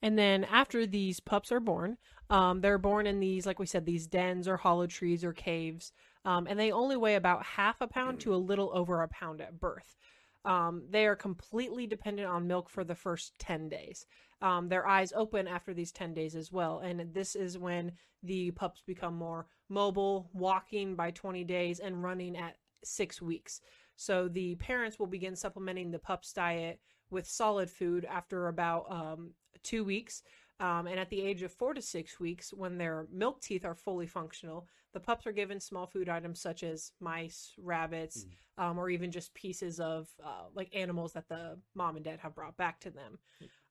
And 0.05 0.19
then 0.19 0.45
after 0.45 0.85
these 0.85 1.19
pups 1.19 1.51
are 1.51 1.61
born, 1.61 1.97
um, 2.29 2.61
they're 2.61 2.77
born 2.77 3.07
in 3.07 3.21
these, 3.21 3.47
like 3.47 3.59
we 3.59 3.65
said, 3.65 3.87
these 3.87 4.07
dens 4.07 4.47
or 4.47 4.59
hollow 4.59 4.87
trees 4.87 5.25
or 5.25 5.33
caves. 5.33 5.93
Um, 6.27 6.47
and 6.47 6.61
they 6.61 6.71
only 6.71 6.99
weigh 6.99 7.15
about 7.15 7.43
half 7.43 7.81
a 7.81 7.87
pound 7.87 8.21
to 8.21 8.35
a 8.35 8.37
little 8.37 8.71
over 8.75 9.01
a 9.01 9.09
pound 9.09 9.41
at 9.41 9.59
birth. 9.59 9.97
Um, 10.45 10.83
they 10.91 11.07
are 11.07 11.17
completely 11.17 11.87
dependent 11.87 12.29
on 12.29 12.47
milk 12.47 12.69
for 12.69 12.85
the 12.85 12.95
first 12.95 13.39
10 13.39 13.71
days. 13.71 14.05
Um, 14.43 14.69
their 14.69 14.87
eyes 14.87 15.15
open 15.17 15.49
after 15.49 15.73
these 15.73 15.91
10 15.91 16.13
days 16.13 16.37
as 16.37 16.53
well. 16.53 16.81
And 16.81 17.15
this 17.15 17.35
is 17.35 17.57
when 17.57 17.93
the 18.23 18.51
pups 18.51 18.83
become 18.87 19.15
more 19.15 19.47
mobile, 19.71 20.29
walking 20.35 20.97
by 20.97 21.13
20 21.13 21.45
days 21.45 21.81
and 21.81 22.03
running 22.03 22.37
at 22.37 22.57
six 22.85 23.23
weeks. 23.23 23.63
So 23.97 24.29
the 24.29 24.57
parents 24.57 24.99
will 24.99 25.07
begin 25.07 25.35
supplementing 25.35 25.91
the 25.91 25.99
pup's 25.99 26.31
diet 26.35 26.79
with 27.11 27.27
solid 27.27 27.71
food 27.71 28.05
after 28.05 28.49
about 28.49 28.91
um, 28.91 29.31
two 29.63 29.85
weeks. 29.85 30.23
Um, 30.61 30.87
and 30.87 31.01
at 31.01 31.11
the 31.11 31.21
age 31.21 31.43
of 31.43 31.53
four 31.53 31.75
to 31.75 31.83
six 31.83 32.21
weeks, 32.21 32.53
when 32.53 32.79
their 32.79 33.07
milk 33.13 33.41
teeth 33.41 33.65
are 33.65 33.75
fully 33.75 34.07
functional, 34.07 34.69
the 34.93 35.01
pups 35.01 35.27
are 35.27 35.33
given 35.33 35.59
small 35.59 35.87
food 35.87 36.09
items 36.09 36.41
such 36.41 36.63
as 36.63 36.93
mice, 37.01 37.53
rabbits, 37.59 38.25
mm. 38.25 38.65
um, 38.65 38.79
or 38.79 38.89
even 38.89 39.11
just 39.11 39.35
pieces 39.35 39.81
of 39.81 40.09
uh, 40.25 40.45
like 40.55 40.75
animals 40.75 41.13
that 41.15 41.29
the 41.29 41.59
mom 41.75 41.97
and 41.97 42.05
dad 42.05 42.21
have 42.21 42.37
brought 42.37 42.57
back 42.57 42.79
to 42.81 42.91
them. 42.91 43.19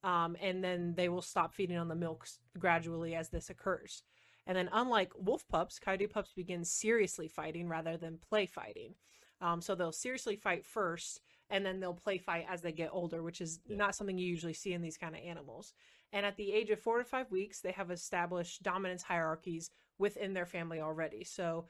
Um, 0.03 0.35
and 0.41 0.61
then 0.61 0.93
they 0.97 1.07
will 1.07 1.21
stop 1.21 1.53
feeding 1.53 1.77
on 1.77 1.87
the 1.87 1.95
milk 1.95 2.27
gradually 2.59 3.15
as 3.15 3.29
this 3.29 3.49
occurs. 3.49 4.03
And 4.45 4.57
then, 4.57 4.69
unlike 4.73 5.13
wolf 5.17 5.47
pups, 5.47 5.79
coyote 5.79 6.07
pups 6.07 6.33
begin 6.35 6.65
seriously 6.65 7.29
fighting 7.29 7.69
rather 7.69 7.95
than 7.95 8.19
play 8.29 8.45
fighting. 8.45 8.95
Um, 9.39 9.61
so 9.61 9.75
they'll 9.75 9.93
seriously 9.93 10.35
fight 10.35 10.65
first 10.65 11.21
and 11.49 11.65
then 11.65 11.79
they'll 11.79 11.93
play 11.93 12.17
fight 12.17 12.45
as 12.49 12.61
they 12.61 12.71
get 12.71 12.89
older, 12.91 13.21
which 13.21 13.41
is 13.41 13.59
yeah. 13.67 13.77
not 13.77 13.95
something 13.95 14.17
you 14.17 14.27
usually 14.27 14.53
see 14.53 14.73
in 14.73 14.81
these 14.81 14.97
kind 14.97 15.15
of 15.15 15.21
animals. 15.21 15.73
And 16.11 16.25
at 16.25 16.37
the 16.37 16.51
age 16.51 16.69
of 16.69 16.79
four 16.79 16.99
to 16.99 17.03
five 17.03 17.31
weeks, 17.31 17.61
they 17.61 17.71
have 17.71 17.91
established 17.91 18.63
dominance 18.63 19.03
hierarchies 19.03 19.71
within 19.97 20.33
their 20.33 20.45
family 20.45 20.79
already. 20.79 21.23
So 21.23 21.65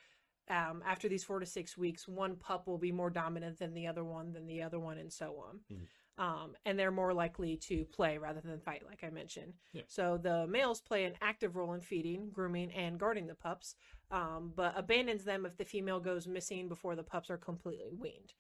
um, 0.50 0.84
after 0.86 1.08
these 1.08 1.24
four 1.24 1.39
to 1.39 1.46
six 1.46 1.77
weeks, 1.77 2.08
one 2.08 2.36
pup 2.36 2.68
will 2.68 2.77
be 2.77 2.92
more 2.92 3.10
dominant 3.10 3.60
than 3.60 3.74
the 3.74 3.88
other 3.88 4.03
one, 4.03 4.34
than 4.34 4.46
the 4.46 4.62
other 4.62 4.80
one, 4.80 4.98
and 4.98 5.12
so 5.12 5.44
on. 5.48 5.60
Mm-hmm. 5.72 5.84
Um, 6.15 6.56
and 6.65 6.77
they're 6.77 6.92
more 6.92 7.13
likely 7.13 7.58
to 7.70 7.86
play 7.86 8.20
rather 8.20 8.42
than 8.42 8.60
fight, 8.60 8.84
like 8.86 9.03
I 9.03 9.10
mentioned. 9.10 9.53
Yeah. 9.72 9.82
So 9.88 10.20
the 10.22 10.46
males 10.46 10.80
play 10.80 11.06
an 11.06 11.13
active 11.22 11.56
role 11.56 11.74
in 11.74 11.82
feeding, 11.82 12.30
grooming, 12.32 12.72
and 12.72 13.00
guarding 13.00 13.25
the 13.25 13.34
pups, 13.34 13.75
um, 14.12 14.53
but 14.56 14.74
abandons 14.77 15.24
them 15.24 15.46
if 15.46 15.58
the 15.58 15.65
female 15.65 16.00
goes 16.00 16.27
missing 16.27 16.70
before 16.70 16.96
the 16.96 17.03
pups 17.03 17.32
are 17.32 17.38
completely 17.38 17.94
weaned. 17.98 18.34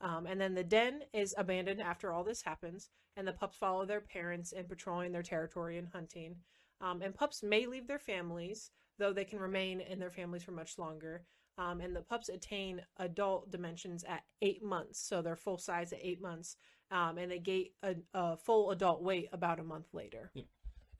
Um, 0.00 0.26
and 0.26 0.40
then 0.40 0.54
the 0.54 0.64
den 0.64 1.00
is 1.12 1.34
abandoned 1.38 1.80
after 1.80 2.12
all 2.12 2.24
this 2.24 2.42
happens, 2.42 2.90
and 3.16 3.26
the 3.26 3.32
pups 3.32 3.56
follow 3.56 3.86
their 3.86 4.00
parents 4.00 4.52
in 4.52 4.64
patrolling 4.64 5.12
their 5.12 5.22
territory 5.22 5.78
and 5.78 5.88
hunting. 5.88 6.36
Um, 6.80 7.00
and 7.02 7.14
pups 7.14 7.42
may 7.42 7.66
leave 7.66 7.86
their 7.86 7.98
families, 7.98 8.70
though 8.98 9.12
they 9.12 9.24
can 9.24 9.38
remain 9.38 9.80
in 9.80 9.98
their 9.98 10.10
families 10.10 10.42
for 10.42 10.52
much 10.52 10.78
longer. 10.78 11.22
Um, 11.58 11.80
and 11.80 11.96
the 11.96 12.02
pups 12.02 12.28
attain 12.28 12.82
adult 12.98 13.50
dimensions 13.50 14.04
at 14.04 14.24
eight 14.42 14.62
months, 14.62 15.00
so 15.00 15.22
they're 15.22 15.36
full 15.36 15.56
size 15.56 15.92
at 15.92 16.00
eight 16.02 16.20
months, 16.20 16.56
um, 16.90 17.16
and 17.16 17.30
they 17.30 17.38
gain 17.38 17.68
a, 17.82 17.94
a, 18.12 18.36
full 18.36 18.70
adult 18.70 19.02
weight 19.02 19.28
about 19.32 19.58
a 19.58 19.64
month 19.64 19.86
later. 19.94 20.30
And 20.34 20.44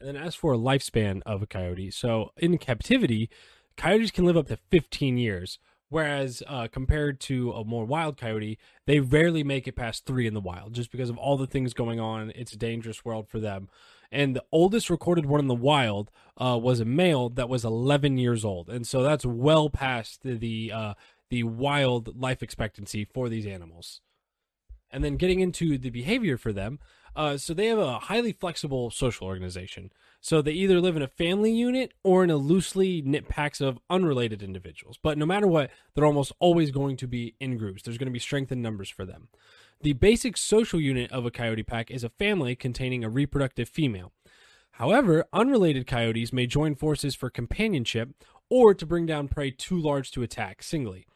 then, 0.01 0.17
as 0.17 0.35
for 0.35 0.55
lifespan 0.55 1.21
of 1.27 1.43
a 1.43 1.47
coyote, 1.47 1.91
so 1.91 2.31
in 2.39 2.57
captivity, 2.57 3.29
coyotes 3.77 4.11
can 4.11 4.25
live 4.25 4.37
up 4.37 4.49
to 4.49 4.57
15 4.71 5.19
years, 5.19 5.59
Whereas 5.89 6.43
uh, 6.49 6.67
compared 6.71 7.21
to 7.21 7.53
a 7.53 7.65
more 7.65 7.85
wild 7.85 8.17
coyote, 8.17 8.59
they 8.87 9.01
rarely 9.01 9.45
make 9.45 9.69
it 9.69 9.77
past 9.77 10.05
three 10.05 10.27
in 10.27 10.35
the 10.35 10.41
wild 10.41 10.75
just 10.75 10.91
because 10.91 11.11
of 11.11 11.17
all 11.17 11.37
the 11.37 11.47
things 11.47 11.75
going 11.75 12.01
on. 12.01 12.33
It's 12.35 12.53
a 12.53 12.59
dangerous 12.59 13.05
world 13.05 13.29
for 13.29 13.39
them. 13.39 13.69
and 14.11 14.35
the 14.37 14.45
oldest 14.53 14.91
recorded 14.91 15.27
one 15.27 15.41
in 15.41 15.47
the 15.49 15.55
wild 15.55 16.11
uh, 16.39 16.59
was 16.61 16.81
a 16.81 16.85
male 16.85 17.29
that 17.31 17.49
was 17.49 17.65
11 17.65 18.19
years 18.19 18.45
old, 18.45 18.69
and 18.69 18.87
so 18.87 19.03
that's 19.03 19.27
well 19.27 19.71
past 19.71 20.23
the 20.23 20.35
the, 20.37 20.73
uh, 20.73 20.95
the 21.31 21.43
wild 21.45 22.21
life 22.21 22.43
expectancy 22.43 23.05
for 23.05 23.29
these 23.29 23.47
animals. 23.47 24.01
And 24.97 25.05
then 25.05 25.19
getting 25.19 25.41
into 25.41 25.77
the 25.77 25.91
behavior 25.91 26.39
for 26.39 26.55
them, 26.55 26.79
uh, 27.15 27.37
so 27.37 27.53
they 27.53 27.67
have 27.67 27.77
a 27.79 27.99
highly 27.99 28.33
flexible 28.33 28.91
social 28.91 29.27
organization. 29.27 29.93
So 30.23 30.41
they 30.41 30.53
either 30.53 30.81
live 30.81 30.97
in 30.97 31.03
a 31.03 31.07
family 31.07 31.53
unit 31.53 31.93
or 32.03 32.25
in 32.25 32.31
a 32.31 32.39
loosely 32.39 33.03
knit 33.03 33.29
packs 33.29 33.61
of 33.61 33.79
unrelated 33.91 34.43
individuals. 34.43 34.99
But 35.03 35.19
no 35.19 35.27
matter 35.27 35.47
what, 35.47 35.71
they're 35.95 36.07
almost 36.07 36.33
always 36.39 36.71
going 36.71 36.97
to 36.97 37.07
be 37.07 37.35
in 37.41 37.59
groups. 37.59 37.83
There's 37.83 37.99
going 37.99 38.07
to 38.07 38.11
be 38.11 38.19
strength 38.19 38.51
in 38.51 38.63
numbers 38.63 38.89
for 38.89 39.05
them. 39.05 39.29
The 39.83 39.93
basic 39.93 40.39
social 40.39 40.81
unit 40.81 41.13
of 41.13 41.27
a 41.27 41.31
coyote 41.31 41.63
pack 41.63 41.91
is 41.91 42.03
a 42.03 42.09
family 42.09 42.57
containing 42.57 43.05
a 43.05 43.11
reproductive 43.11 43.69
female. 43.69 44.13
However, 44.73 45.27
unrelated 45.31 45.87
coyotes 45.87 46.33
may 46.33 46.47
join 46.47 46.75
forces 46.75 47.15
for 47.15 47.29
companionship 47.29 48.15
or 48.49 48.73
to 48.73 48.87
bring 48.87 49.05
down 49.05 49.29
prey 49.29 49.51
too 49.51 49.79
large 49.79 50.11
to 50.13 50.23
attack 50.23 50.63
singly. 50.63 51.07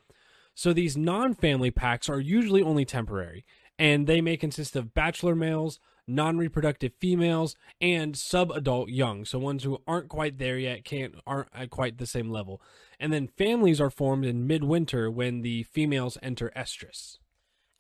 So 0.54 0.75
these 0.75 0.94
non 0.94 1.34
family 1.34 1.70
packs 1.70 2.08
are 2.10 2.20
usually 2.20 2.62
only 2.62 2.84
temporary, 2.84 3.46
and 3.80 4.06
they 4.06 4.20
may 4.20 4.37
consist 4.37 4.76
of 4.76 4.92
bachelor 4.92 5.34
males, 5.34 5.80
non 6.06 6.37
reproductive 6.37 6.92
females, 7.00 7.56
and 7.80 8.16
sub 8.16 8.50
adult 8.50 8.90
young. 8.90 9.25
So 9.25 9.38
ones 9.38 9.64
who 9.64 9.78
aren't 9.87 10.10
quite 10.10 10.38
there 10.38 10.58
yet, 10.58 10.84
can't 10.84 11.14
aren't 11.26 11.49
at 11.54 11.70
quite 11.70 11.96
the 11.96 12.06
same 12.06 12.30
level. 12.30 12.60
And 13.00 13.10
then 13.10 13.26
families 13.26 13.80
are 13.80 13.90
formed 13.90 14.26
in 14.26 14.46
midwinter 14.46 15.10
when 15.10 15.40
the 15.40 15.62
females 15.62 16.18
enter 16.22 16.52
estrus. 16.54 17.16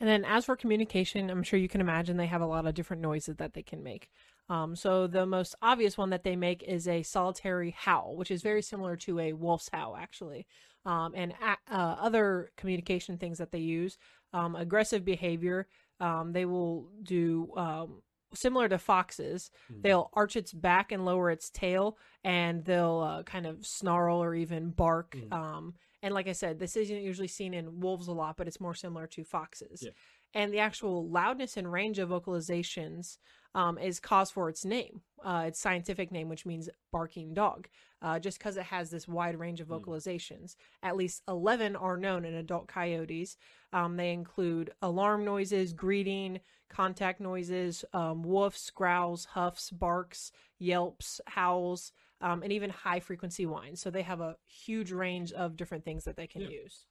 And 0.00 0.08
then 0.08 0.24
as 0.24 0.46
for 0.46 0.56
communication, 0.56 1.28
I'm 1.28 1.42
sure 1.42 1.58
you 1.58 1.68
can 1.68 1.82
imagine 1.82 2.16
they 2.16 2.26
have 2.26 2.40
a 2.40 2.46
lot 2.46 2.66
of 2.66 2.72
different 2.72 3.02
noises 3.02 3.36
that 3.36 3.52
they 3.52 3.62
can 3.62 3.82
make. 3.82 4.08
Um, 4.48 4.74
so 4.74 5.06
the 5.06 5.26
most 5.26 5.54
obvious 5.60 5.98
one 5.98 6.08
that 6.10 6.24
they 6.24 6.34
make 6.34 6.62
is 6.62 6.88
a 6.88 7.02
solitary 7.02 7.72
howl, 7.78 8.16
which 8.16 8.30
is 8.30 8.40
very 8.40 8.62
similar 8.62 8.96
to 8.96 9.18
a 9.20 9.34
wolf's 9.34 9.68
howl, 9.70 9.96
actually. 10.00 10.46
Um, 10.86 11.12
and 11.14 11.34
uh, 11.42 11.56
other 11.70 12.50
communication 12.56 13.18
things 13.18 13.36
that 13.36 13.52
they 13.52 13.58
use, 13.58 13.98
um, 14.32 14.56
aggressive 14.56 15.04
behavior. 15.04 15.68
Um, 16.00 16.32
they 16.32 16.44
will 16.44 16.88
do 17.02 17.52
um, 17.56 18.02
similar 18.34 18.68
to 18.68 18.78
foxes. 18.78 19.50
Mm. 19.72 19.82
They'll 19.82 20.10
arch 20.14 20.36
its 20.36 20.52
back 20.52 20.92
and 20.92 21.04
lower 21.04 21.30
its 21.30 21.50
tail, 21.50 21.98
and 22.24 22.64
they'll 22.64 23.00
uh, 23.00 23.22
kind 23.24 23.46
of 23.46 23.66
snarl 23.66 24.22
or 24.22 24.34
even 24.34 24.70
bark. 24.70 25.16
Mm. 25.16 25.72
and 26.02 26.14
like 26.14 26.28
I 26.28 26.32
said, 26.32 26.58
this 26.58 26.76
isn't 26.76 27.02
usually 27.02 27.28
seen 27.28 27.54
in 27.54 27.80
wolves 27.80 28.08
a 28.08 28.12
lot, 28.12 28.36
but 28.36 28.48
it's 28.48 28.60
more 28.60 28.74
similar 28.74 29.06
to 29.08 29.24
foxes. 29.24 29.82
Yeah. 29.82 29.90
And 30.34 30.52
the 30.52 30.60
actual 30.60 31.08
loudness 31.08 31.56
and 31.56 31.70
range 31.70 31.98
of 31.98 32.10
vocalizations 32.10 33.18
um, 33.54 33.78
is 33.78 33.98
cause 33.98 34.30
for 34.30 34.48
its 34.48 34.64
name, 34.64 35.00
uh, 35.24 35.44
its 35.46 35.58
scientific 35.58 36.12
name, 36.12 36.28
which 36.28 36.46
means 36.46 36.68
barking 36.92 37.34
dog, 37.34 37.68
uh, 38.00 38.18
just 38.18 38.38
because 38.38 38.56
it 38.56 38.64
has 38.64 38.90
this 38.90 39.08
wide 39.08 39.38
range 39.38 39.60
of 39.60 39.66
hmm. 39.66 39.74
vocalizations. 39.74 40.42
Mm. 40.42 40.56
At 40.84 40.96
least 40.96 41.22
11 41.26 41.76
are 41.76 41.96
known 41.96 42.24
in 42.24 42.34
adult 42.34 42.68
coyotes. 42.68 43.36
Um, 43.72 43.96
they 43.96 44.12
include 44.12 44.70
alarm 44.82 45.24
noises, 45.24 45.72
greeting, 45.72 46.40
contact 46.68 47.20
noises, 47.20 47.84
um, 47.92 48.24
woofs, 48.24 48.72
growls, 48.72 49.24
huffs, 49.24 49.70
barks, 49.70 50.30
yelps, 50.58 51.20
howls, 51.26 51.92
um, 52.20 52.42
and 52.42 52.52
even 52.52 52.70
high 52.70 53.00
frequency 53.00 53.46
whines. 53.46 53.80
So 53.80 53.90
they 53.90 54.02
have 54.02 54.20
a 54.20 54.36
huge 54.46 54.92
range 54.92 55.32
of 55.32 55.56
different 55.56 55.84
things 55.84 56.04
that 56.04 56.16
they 56.16 56.28
can 56.28 56.42
yeah. 56.42 56.50
use 56.50 56.84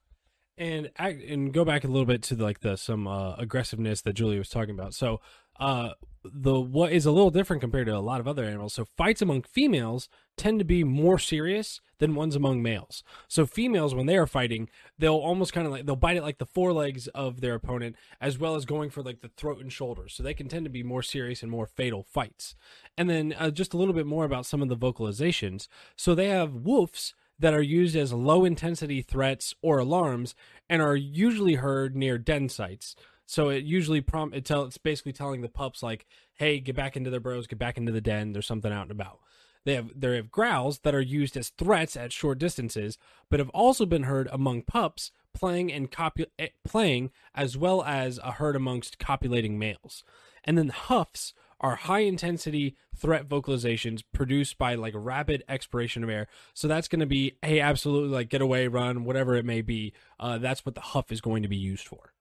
and 0.60 0.92
and 0.98 1.54
go 1.54 1.66
back 1.66 1.84
a 1.84 1.88
little 1.88 2.06
bit 2.06 2.22
to 2.24 2.36
like 2.36 2.60
the 2.60 2.76
some 2.76 3.08
uh, 3.08 3.34
aggressiveness 3.36 4.02
that 4.02 4.14
Julie 4.14 4.38
was 4.38 4.50
talking 4.50 4.76
about. 4.78 4.94
So 4.94 5.22
uh, 5.60 5.92
the 6.24 6.60
what 6.60 6.92
is 6.92 7.06
a 7.06 7.12
little 7.12 7.32
different 7.32 7.62
compared 7.62 7.88
to 7.88 7.96
a 7.96 8.00
lot 8.00 8.20
of 8.20 8.28
other 8.28 8.44
animals. 8.44 8.74
So 8.74 8.86
fights 8.98 9.22
among 9.22 9.44
females 9.44 10.10
tend 10.38 10.60
to 10.60 10.66
be 10.66 10.84
more 10.84 11.18
serious 11.18 11.80
than 12.00 12.16
ones 12.16 12.36
among 12.36 12.62
males. 12.62 13.04
So 13.28 13.46
females, 13.46 13.96
when 13.96 14.06
they 14.06 14.18
are 14.18 14.28
fighting, 14.28 14.70
they'll 14.98 15.16
almost 15.16 15.54
kind 15.54 15.66
of 15.66 15.72
like 15.72 15.86
they'll 15.86 15.96
bite 15.96 16.18
at 16.18 16.24
like 16.24 16.38
the 16.38 16.46
forelegs 16.46 17.08
of 17.10 17.40
their 17.40 17.56
opponent, 17.56 17.96
as 18.20 18.38
well 18.38 18.56
as 18.56 18.66
going 18.66 18.90
for 18.90 19.02
like 19.02 19.22
the 19.22 19.30
throat 19.30 19.62
and 19.62 19.72
shoulders. 19.72 20.14
So 20.14 20.24
they 20.24 20.34
can 20.34 20.50
tend 20.50 20.66
to 20.66 20.70
be 20.70 20.84
more 20.84 21.04
serious 21.04 21.42
and 21.42 21.52
more 21.52 21.68
fatal 21.68 22.04
fights. 22.04 22.56
And 22.98 23.10
then 23.10 23.34
uh, 23.38 23.50
just 23.50 23.74
a 23.74 23.78
little 23.78 23.94
bit 23.94 24.06
more 24.06 24.26
about 24.26 24.46
some 24.46 24.62
of 24.62 24.68
the 24.68 24.78
vocalizations. 24.78 25.70
So 25.96 26.16
they 26.16 26.28
have 26.28 26.52
woofs 26.52 27.14
that 27.40 27.54
are 27.54 27.62
used 27.62 27.96
as 27.96 28.14
low 28.14 28.46
intensity 28.46 29.02
threats 29.02 29.56
or 29.62 29.80
alarms 29.80 30.36
and 30.70 30.82
are 30.82 30.96
usually 30.96 31.56
heard 31.56 31.96
near 31.96 32.18
den 32.18 32.50
sites. 32.50 32.96
So 33.26 33.50
it 33.50 33.64
usually 33.64 34.02
prompt 34.02 34.36
it 34.36 34.46
tell 34.46 34.64
it's 34.64 34.78
basically 34.78 35.14
telling 35.14 35.42
the 35.42 35.50
pups 35.50 35.84
like, 35.84 36.06
"Hey, 36.36 36.60
get 36.60 36.76
back 36.76 36.98
into 36.98 37.10
their 37.10 37.20
burrows, 37.20 37.48
get 37.48 37.60
back 37.60 37.78
into 37.78 37.92
the 37.92 38.02
den. 38.02 38.34
There's 38.34 38.48
something 38.48 38.72
out 38.72 38.84
and 38.84 38.92
about." 38.92 39.20
They 39.66 39.76
have 39.76 39.92
they 39.96 40.16
have 40.16 40.32
growls 40.32 40.80
that 40.80 40.96
are 40.96 41.02
used 41.02 41.38
as 41.38 41.50
threats 41.50 41.96
at 41.96 42.12
short 42.12 42.40
distances, 42.40 42.98
but 43.30 43.40
have 43.40 43.50
also 43.50 43.86
been 43.86 44.04
heard 44.04 44.28
among 44.32 44.64
pups 44.64 45.12
playing 45.34 45.72
and 45.72 45.92
copu- 45.92 46.26
eh, 46.40 46.48
playing 46.66 47.12
as 47.36 47.58
well 47.58 47.84
as 47.84 48.18
a 48.20 48.34
herd 48.34 48.56
amongst 48.56 49.00
copulating 49.00 49.60
males. 49.60 50.04
And 50.44 50.58
then 50.58 50.70
huffs 50.70 51.34
are 51.60 51.76
high 51.76 52.00
intensity 52.00 52.76
threat 52.96 53.28
vocalizations 53.28 54.04
produced 54.14 54.58
by 54.58 54.76
like 54.76 54.94
rapid 54.96 55.44
expiration 55.48 56.04
of 56.04 56.10
air. 56.10 56.28
So 56.54 56.68
that's 56.68 56.88
going 56.88 57.00
to 57.00 57.06
be, 57.06 57.38
hey, 57.42 57.60
absolutely, 57.60 58.10
like 58.10 58.30
get 58.30 58.42
away, 58.42 58.68
run, 58.68 59.04
whatever 59.04 59.36
it 59.36 59.46
may 59.46 59.62
be. 59.62 59.94
Uh, 60.20 60.38
that's 60.38 60.66
what 60.66 60.76
the 60.76 60.82
huff 60.82 61.12
is 61.12 61.22
going 61.22 61.44
to 61.44 61.50
be 61.50 61.58
used 61.58 61.88
for. 61.88 62.14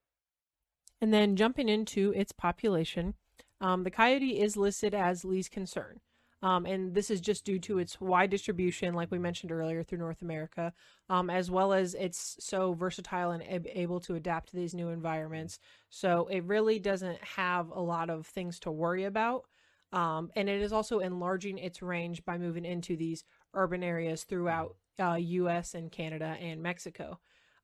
And 1.00 1.14
then 1.14 1.36
jumping 1.36 1.68
into 1.68 2.12
its 2.16 2.32
population, 2.32 3.14
um, 3.60 3.84
the 3.84 3.90
coyote 3.90 4.40
is 4.40 4.56
listed 4.56 4.94
as 4.94 5.24
least 5.24 5.50
concern. 5.50 6.00
Um, 6.42 6.66
and 6.66 6.94
this 6.94 7.10
is 7.10 7.20
just 7.20 7.44
due 7.44 7.58
to 7.60 7.78
its 7.78 8.00
wide 8.00 8.30
distribution, 8.30 8.94
like 8.94 9.10
we 9.10 9.18
mentioned 9.18 9.50
earlier, 9.50 9.82
through 9.82 9.98
North 9.98 10.22
America, 10.22 10.72
um, 11.08 11.30
as 11.30 11.50
well 11.50 11.72
as 11.72 11.94
it's 11.94 12.36
so 12.38 12.74
versatile 12.74 13.32
and 13.32 13.42
ab- 13.50 13.66
able 13.72 13.98
to 14.00 14.14
adapt 14.14 14.50
to 14.50 14.56
these 14.56 14.74
new 14.74 14.88
environments. 14.88 15.58
So 15.90 16.28
it 16.30 16.44
really 16.44 16.78
doesn't 16.78 17.22
have 17.24 17.70
a 17.70 17.80
lot 17.80 18.08
of 18.08 18.26
things 18.26 18.60
to 18.60 18.70
worry 18.70 19.04
about. 19.04 19.46
Um, 19.92 20.30
and 20.36 20.48
it 20.48 20.60
is 20.60 20.72
also 20.72 21.00
enlarging 21.00 21.58
its 21.58 21.82
range 21.82 22.24
by 22.24 22.38
moving 22.38 22.64
into 22.64 22.96
these 22.96 23.24
urban 23.54 23.82
areas 23.82 24.24
throughout 24.24 24.76
uh, 25.00 25.14
U.S. 25.14 25.74
and 25.74 25.90
Canada 25.90 26.36
and 26.40 26.62
Mexico. 26.62 27.18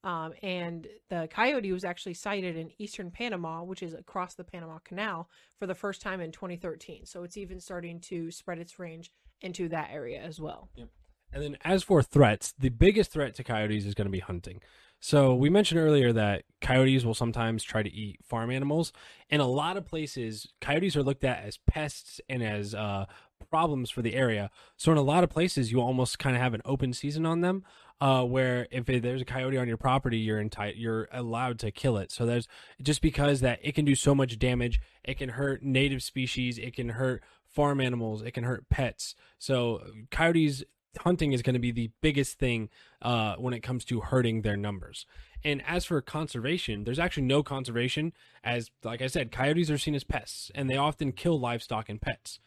Um, 0.05 0.35
and 0.43 0.87
the 1.09 1.29
coyote 1.31 1.73
was 1.73 1.83
actually 1.83 2.15
sighted 2.15 2.57
in 2.57 2.71
eastern 2.79 3.11
Panama, 3.11 3.65
which 3.65 3.83
is 3.83 3.95
across 3.95 4.35
the 4.35 4.45
Panama 4.45 4.79
Canal, 4.85 5.31
for 5.59 5.67
the 5.67 5.75
first 5.75 6.03
time 6.03 6.21
in 6.21 6.31
2013. 6.31 7.07
So 7.07 7.25
it's 7.25 7.39
even 7.39 7.59
starting 7.59 8.01
to 8.01 8.31
spread 8.31 8.59
its 8.59 8.79
range 8.79 9.11
into 9.41 9.69
that 9.71 9.89
area 9.91 10.21
as 10.21 10.39
well. 10.39 10.69
Yep. 10.77 10.89
And 11.33 11.43
then 11.43 11.57
as 11.65 11.83
for 11.83 12.03
threats, 12.03 12.53
the 12.59 12.69
biggest 12.69 13.13
threat 13.13 13.35
to 13.37 13.45
coyotes 13.45 13.87
is 13.87 13.95
going 13.95 14.07
to 14.07 14.13
be 14.13 14.21
hunting. 14.21 14.61
So 15.01 15.35
we 15.35 15.51
mentioned 15.51 15.81
earlier 15.81 16.13
that 16.13 16.45
coyotes 16.61 17.05
will 17.05 17.15
sometimes 17.15 17.65
try 17.65 17.83
to 17.83 17.93
eat 17.93 18.21
farm 18.25 18.51
animals. 18.51 18.93
In 19.29 19.41
a 19.41 19.47
lot 19.47 19.77
of 19.77 19.85
places, 19.85 20.47
coyotes 20.61 20.97
are 20.97 21.03
looked 21.03 21.25
at 21.25 21.45
as 21.45 21.59
pests 21.67 22.21
and 22.29 22.43
as 22.43 22.75
uh, 22.75 23.07
problems 23.51 23.91
for 23.91 24.01
the 24.01 24.15
area. 24.15 24.51
So 24.77 24.93
in 24.93 24.99
a 24.99 25.03
lot 25.03 25.25
of 25.25 25.31
places, 25.31 25.73
you 25.73 25.81
almost 25.81 26.19
kind 26.19 26.37
of 26.37 26.43
have 26.43 26.55
an 26.55 26.63
open 26.65 26.93
season 26.93 27.27
on 27.27 27.41
them 27.41 27.65
uh, 28.01 28.25
where 28.25 28.67
if 28.71 28.89
it, 28.89 29.03
there's 29.03 29.23
a 29.23 29.25
coyote 29.25 29.57
on 29.57 29.69
your 29.69 29.77
property, 29.77 30.19
you're 30.19 30.41
entitled, 30.41 30.77
you're 30.77 31.09
allowed 31.13 31.59
to 31.61 31.71
kill 31.71 31.97
it. 31.97 32.11
So 32.11 32.27
there's 32.27 32.49
just 32.83 33.03
because 33.03 33.41
that 33.41 33.61
it 33.63 33.75
can 33.75 33.85
do 33.85 33.95
so 33.95 34.15
much 34.15 34.39
damage, 34.39 34.81
it 35.05 35.19
can 35.19 35.31
hurt 35.31 35.63
native 35.63 36.03
species, 36.03 36.59
it 36.59 36.75
can 36.75 36.91
hurt 36.91 37.23
farm 37.47 37.81
animals, 37.81 38.23
it 38.23 38.33
can 38.33 38.45
hurt 38.45 38.69
pets. 38.69 39.15
So 39.39 39.83
coyotes 40.11 40.65
hunting 40.99 41.33
is 41.33 41.43
going 41.43 41.55
to 41.55 41.61
be 41.61 41.73
the 41.73 41.91
biggest 42.01 42.39
thing 42.39 42.69
uh, 43.03 43.37
when 43.37 43.55
it 43.55 43.61
comes 43.61 43.85
to 43.87 44.01
hurting 44.01 44.43
their 44.43 44.57
numbers. 44.57 45.07
And 45.43 45.63
as 45.67 45.85
for 45.85 46.01
conservation, 46.01 46.85
there's 46.85 46.99
actually 46.99 47.25
no 47.25 47.43
conservation, 47.43 48.13
as 48.43 48.71
like 48.83 49.03
I 49.03 49.09
said, 49.09 49.31
coyotes 49.31 49.71
are 49.71 49.79
seen 49.79 49.95
as 49.95 50.05
pests, 50.05 50.51
and 50.55 50.71
they 50.71 50.77
often 50.77 51.13
kill 51.13 51.39
livestock 51.39 51.89
and 51.89 52.01
pets. 52.01 52.39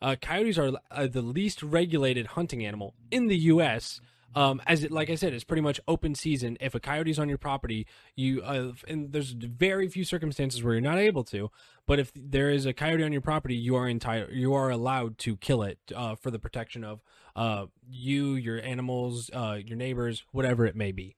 Uh, 0.00 0.16
coyotes 0.20 0.58
are 0.58 0.72
uh, 0.90 1.06
the 1.08 1.22
least 1.22 1.62
regulated 1.62 2.28
hunting 2.28 2.64
animal 2.64 2.94
in 3.10 3.26
the 3.26 3.36
U.S 3.36 4.00
um, 4.34 4.60
as 4.66 4.84
it 4.84 4.92
like 4.92 5.10
I 5.10 5.14
said, 5.14 5.32
it's 5.32 5.44
pretty 5.44 5.62
much 5.62 5.80
open 5.88 6.14
season. 6.14 6.56
If 6.60 6.74
a 6.74 6.80
coyote's 6.80 7.18
on 7.18 7.28
your 7.28 7.38
property, 7.38 7.86
you 8.14 8.42
uh, 8.42 8.72
and 8.86 9.12
there's 9.12 9.32
very 9.32 9.88
few 9.88 10.04
circumstances 10.04 10.62
where 10.62 10.74
you're 10.74 10.80
not 10.80 10.98
able 10.98 11.24
to. 11.24 11.50
But 11.86 11.98
if 11.98 12.12
there 12.14 12.50
is 12.50 12.66
a 12.66 12.72
coyote 12.72 13.02
on 13.02 13.12
your 13.12 13.22
property, 13.22 13.56
you 13.56 13.74
are 13.76 13.88
entitled, 13.88 14.32
you 14.32 14.52
are 14.54 14.70
allowed 14.70 15.18
to 15.18 15.36
kill 15.36 15.62
it 15.62 15.78
uh, 15.94 16.14
for 16.16 16.30
the 16.30 16.38
protection 16.38 16.84
of 16.84 17.00
uh, 17.34 17.66
you, 17.88 18.34
your 18.34 18.60
animals, 18.60 19.30
uh, 19.32 19.58
your 19.64 19.76
neighbors, 19.76 20.24
whatever 20.32 20.66
it 20.66 20.76
may 20.76 20.92
be. 20.92 21.16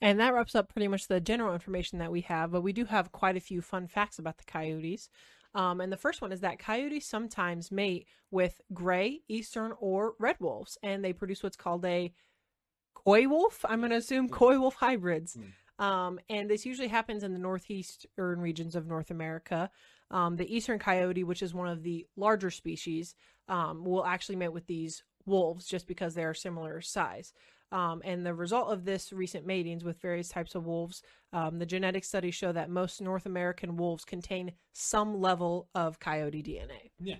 And 0.00 0.18
that 0.18 0.32
wraps 0.34 0.54
up 0.54 0.72
pretty 0.72 0.88
much 0.88 1.08
the 1.08 1.20
general 1.20 1.52
information 1.52 1.98
that 1.98 2.10
we 2.10 2.22
have. 2.22 2.50
But 2.50 2.62
we 2.62 2.72
do 2.72 2.86
have 2.86 3.12
quite 3.12 3.36
a 3.36 3.40
few 3.40 3.60
fun 3.60 3.86
facts 3.86 4.18
about 4.18 4.38
the 4.38 4.44
coyotes. 4.44 5.10
Um, 5.54 5.80
and 5.80 5.92
the 5.92 5.96
first 5.96 6.22
one 6.22 6.32
is 6.32 6.40
that 6.40 6.58
coyotes 6.58 7.06
sometimes 7.06 7.72
mate 7.72 8.06
with 8.30 8.60
gray, 8.72 9.22
eastern, 9.28 9.72
or 9.80 10.14
red 10.18 10.36
wolves, 10.38 10.78
and 10.82 11.04
they 11.04 11.12
produce 11.12 11.42
what's 11.42 11.56
called 11.56 11.84
a 11.84 12.12
coy 12.94 13.26
wolf. 13.26 13.64
I'm 13.68 13.80
going 13.80 13.90
to 13.90 13.96
assume 13.96 14.28
coy 14.28 14.58
wolf 14.58 14.74
hybrids. 14.74 15.36
Mm. 15.36 15.84
Um, 15.84 16.20
and 16.28 16.48
this 16.48 16.66
usually 16.66 16.88
happens 16.88 17.24
in 17.24 17.32
the 17.32 17.38
northeastern 17.38 18.40
regions 18.40 18.76
of 18.76 18.86
North 18.86 19.10
America. 19.10 19.70
Um, 20.10 20.36
the 20.36 20.54
eastern 20.54 20.78
coyote, 20.78 21.24
which 21.24 21.42
is 21.42 21.54
one 21.54 21.68
of 21.68 21.82
the 21.82 22.06
larger 22.16 22.50
species, 22.50 23.14
um, 23.48 23.84
will 23.84 24.04
actually 24.04 24.36
mate 24.36 24.52
with 24.52 24.66
these 24.66 25.02
wolves 25.24 25.66
just 25.66 25.86
because 25.86 26.14
they 26.14 26.24
are 26.24 26.34
similar 26.34 26.80
size. 26.80 27.32
Um, 27.72 28.02
and 28.04 28.26
the 28.26 28.34
result 28.34 28.72
of 28.72 28.84
this 28.84 29.12
recent 29.12 29.46
matings 29.46 29.84
with 29.84 30.00
various 30.00 30.28
types 30.28 30.54
of 30.54 30.66
wolves, 30.66 31.02
um, 31.32 31.58
the 31.58 31.66
genetic 31.66 32.04
studies 32.04 32.34
show 32.34 32.52
that 32.52 32.68
most 32.68 33.00
North 33.00 33.26
American 33.26 33.76
wolves 33.76 34.04
contain 34.04 34.52
some 34.72 35.20
level 35.20 35.68
of 35.74 36.00
coyote 36.00 36.42
DNA. 36.42 36.90
Yeah. 36.98 37.16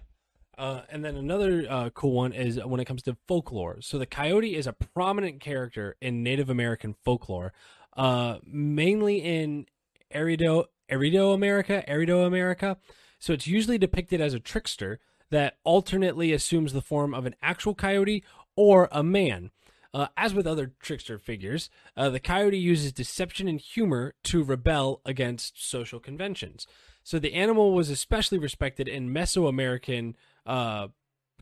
Uh, 0.59 0.83
and 0.91 1.05
then 1.05 1.17
another 1.17 1.65
uh, 1.71 1.91
cool 1.91 2.13
one 2.13 2.33
is 2.33 2.63
when 2.63 2.81
it 2.81 2.85
comes 2.85 3.03
to 3.03 3.17
folklore. 3.27 3.81
So 3.81 3.99
the 3.99 4.07
coyote 4.07 4.57
is 4.57 4.67
a 4.67 4.73
prominent 4.73 5.41
character 5.41 5.97
in 6.03 6.23
Native 6.23 6.51
American 6.51 6.95
folklore, 7.05 7.53
uh, 7.97 8.39
mainly 8.45 9.19
in 9.19 9.67
Arido, 10.15 10.67
Arido 10.91 11.33
America, 11.33 11.85
Arido 11.89 12.27
America. 12.27 12.77
So 13.19 13.33
it's 13.33 13.47
usually 13.47 13.79
depicted 13.79 14.21
as 14.21 14.35
a 14.35 14.41
trickster 14.41 14.99
that 15.31 15.59
alternately 15.65 16.33
assumes 16.33 16.73
the 16.73 16.83
form 16.83 17.15
of 17.15 17.25
an 17.25 17.37
actual 17.41 17.75
coyote 17.75 18.25
or 18.57 18.89
a 18.93 19.03
man. 19.03 19.51
Uh, 19.93 20.07
as 20.17 20.35
with 20.35 20.47
other 20.47 20.73
trickster 20.81 21.19
figures, 21.19 21.69
uh, 21.97 22.09
the 22.09 22.21
coyote 22.21 22.57
uses 22.57 22.93
deception 22.93 23.49
and 23.49 23.61
humor 23.61 24.15
to 24.23 24.45
rebel 24.45 25.01
against 25.05 25.69
social 25.69 25.99
conventions. 25.99 26.67
So 27.03 27.19
the 27.19 27.35
animal 27.35 27.75
was 27.75 27.91
especially 27.91 28.39
respected 28.39 28.87
in 28.87 29.13
Mesoamerican 29.13 30.15
uh, 30.47 30.89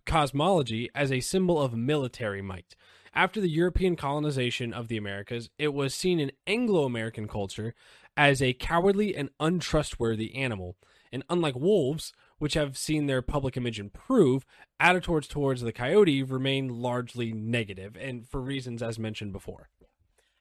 cosmology 0.07 0.89
as 0.95 1.13
a 1.13 1.21
symbol 1.21 1.61
of 1.61 1.75
military 1.75 2.41
might. 2.41 2.75
After 3.15 3.41
the 3.41 3.51
European 3.51 3.97
colonization 3.97 4.73
of 4.73 4.89
the 4.89 4.97
Americas, 4.97 5.51
it 5.59 5.75
was 5.75 5.95
seen 5.95 6.21
in 6.21 6.33
Anglo 6.47 6.85
American 6.85 7.29
culture 7.29 7.75
as 8.17 8.41
a 8.41 8.53
cowardly 8.53 9.15
and 9.15 9.31
untrustworthy 9.41 10.35
animal. 10.35 10.77
And 11.13 11.25
unlike 11.29 11.57
wolves, 11.57 12.13
which 12.39 12.55
have 12.55 12.77
seen 12.77 13.07
their 13.07 13.23
public 13.23 13.57
image 13.57 13.81
improve, 13.81 14.45
attitudes 14.81 15.29
towards 15.29 15.63
the 15.63 15.73
coyote 15.73 16.23
remain 16.23 16.69
largely 16.69 17.33
negative, 17.33 17.97
and 18.01 18.29
for 18.29 18.41
reasons 18.41 18.83
as 18.83 18.99
mentioned 18.99 19.33
before. 19.33 19.69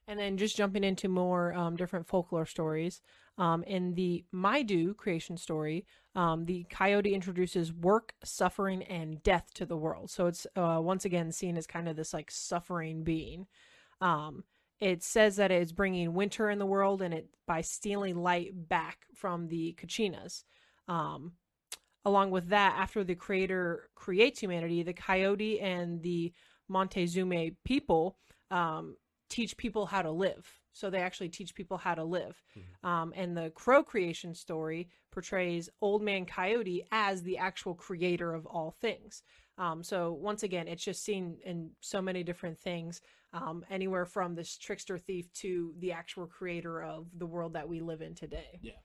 And 0.06 0.18
then 0.18 0.38
just 0.38 0.56
jumping 0.56 0.84
into 0.84 1.08
more 1.08 1.52
um, 1.52 1.76
different 1.76 2.06
folklore 2.06 2.46
stories. 2.46 3.02
Um, 3.36 3.62
in 3.64 3.94
the 3.94 4.24
Maidu 4.34 4.96
creation 4.96 5.36
story, 5.36 5.84
um, 6.14 6.46
the 6.46 6.64
coyote 6.70 7.14
introduces 7.14 7.72
work, 7.72 8.14
suffering, 8.24 8.82
and 8.84 9.22
death 9.22 9.52
to 9.54 9.66
the 9.66 9.76
world. 9.76 10.10
So 10.10 10.26
it's 10.26 10.46
uh, 10.56 10.80
once 10.82 11.04
again 11.04 11.30
seen 11.30 11.58
as 11.58 11.66
kind 11.66 11.88
of 11.88 11.96
this 11.96 12.14
like 12.14 12.30
suffering 12.30 13.04
being. 13.04 13.46
Um, 14.00 14.44
it 14.80 15.02
says 15.02 15.36
that 15.36 15.50
it 15.50 15.60
is 15.60 15.72
bringing 15.72 16.14
winter 16.14 16.48
in 16.50 16.58
the 16.58 16.66
world 16.66 17.02
and 17.02 17.12
it 17.12 17.28
by 17.46 17.60
stealing 17.60 18.16
light 18.16 18.68
back 18.68 19.06
from 19.14 19.48
the 19.48 19.76
Kachinas. 19.80 20.44
Along 22.08 22.30
with 22.30 22.48
that, 22.48 22.74
after 22.78 23.04
the 23.04 23.14
creator 23.14 23.90
creates 23.94 24.40
humanity, 24.40 24.82
the 24.82 24.94
coyote 24.94 25.60
and 25.60 26.02
the 26.02 26.32
Montezuma 26.66 27.50
people 27.66 28.16
um, 28.50 28.96
teach 29.28 29.58
people 29.58 29.84
how 29.84 30.00
to 30.00 30.10
live. 30.10 30.50
So 30.72 30.88
they 30.88 31.02
actually 31.02 31.28
teach 31.28 31.54
people 31.54 31.76
how 31.76 31.94
to 31.94 32.04
live. 32.04 32.42
Mm-hmm. 32.56 32.86
Um, 32.88 33.12
and 33.14 33.36
the 33.36 33.50
crow 33.50 33.82
creation 33.82 34.34
story 34.34 34.88
portrays 35.12 35.68
Old 35.82 36.00
Man 36.00 36.24
Coyote 36.24 36.86
as 36.92 37.22
the 37.22 37.36
actual 37.36 37.74
creator 37.74 38.32
of 38.32 38.46
all 38.46 38.70
things. 38.80 39.22
Um, 39.58 39.82
so 39.82 40.12
once 40.12 40.44
again, 40.44 40.66
it's 40.66 40.84
just 40.84 41.04
seen 41.04 41.36
in 41.44 41.72
so 41.80 42.00
many 42.00 42.22
different 42.22 42.58
things, 42.58 43.02
um, 43.34 43.66
anywhere 43.70 44.06
from 44.06 44.34
this 44.34 44.56
trickster 44.56 44.98
thief 44.98 45.30
to 45.34 45.74
the 45.78 45.92
actual 45.92 46.26
creator 46.26 46.82
of 46.82 47.08
the 47.18 47.26
world 47.26 47.52
that 47.52 47.68
we 47.68 47.80
live 47.80 48.00
in 48.00 48.14
today. 48.14 48.60
Yeah. 48.62 48.80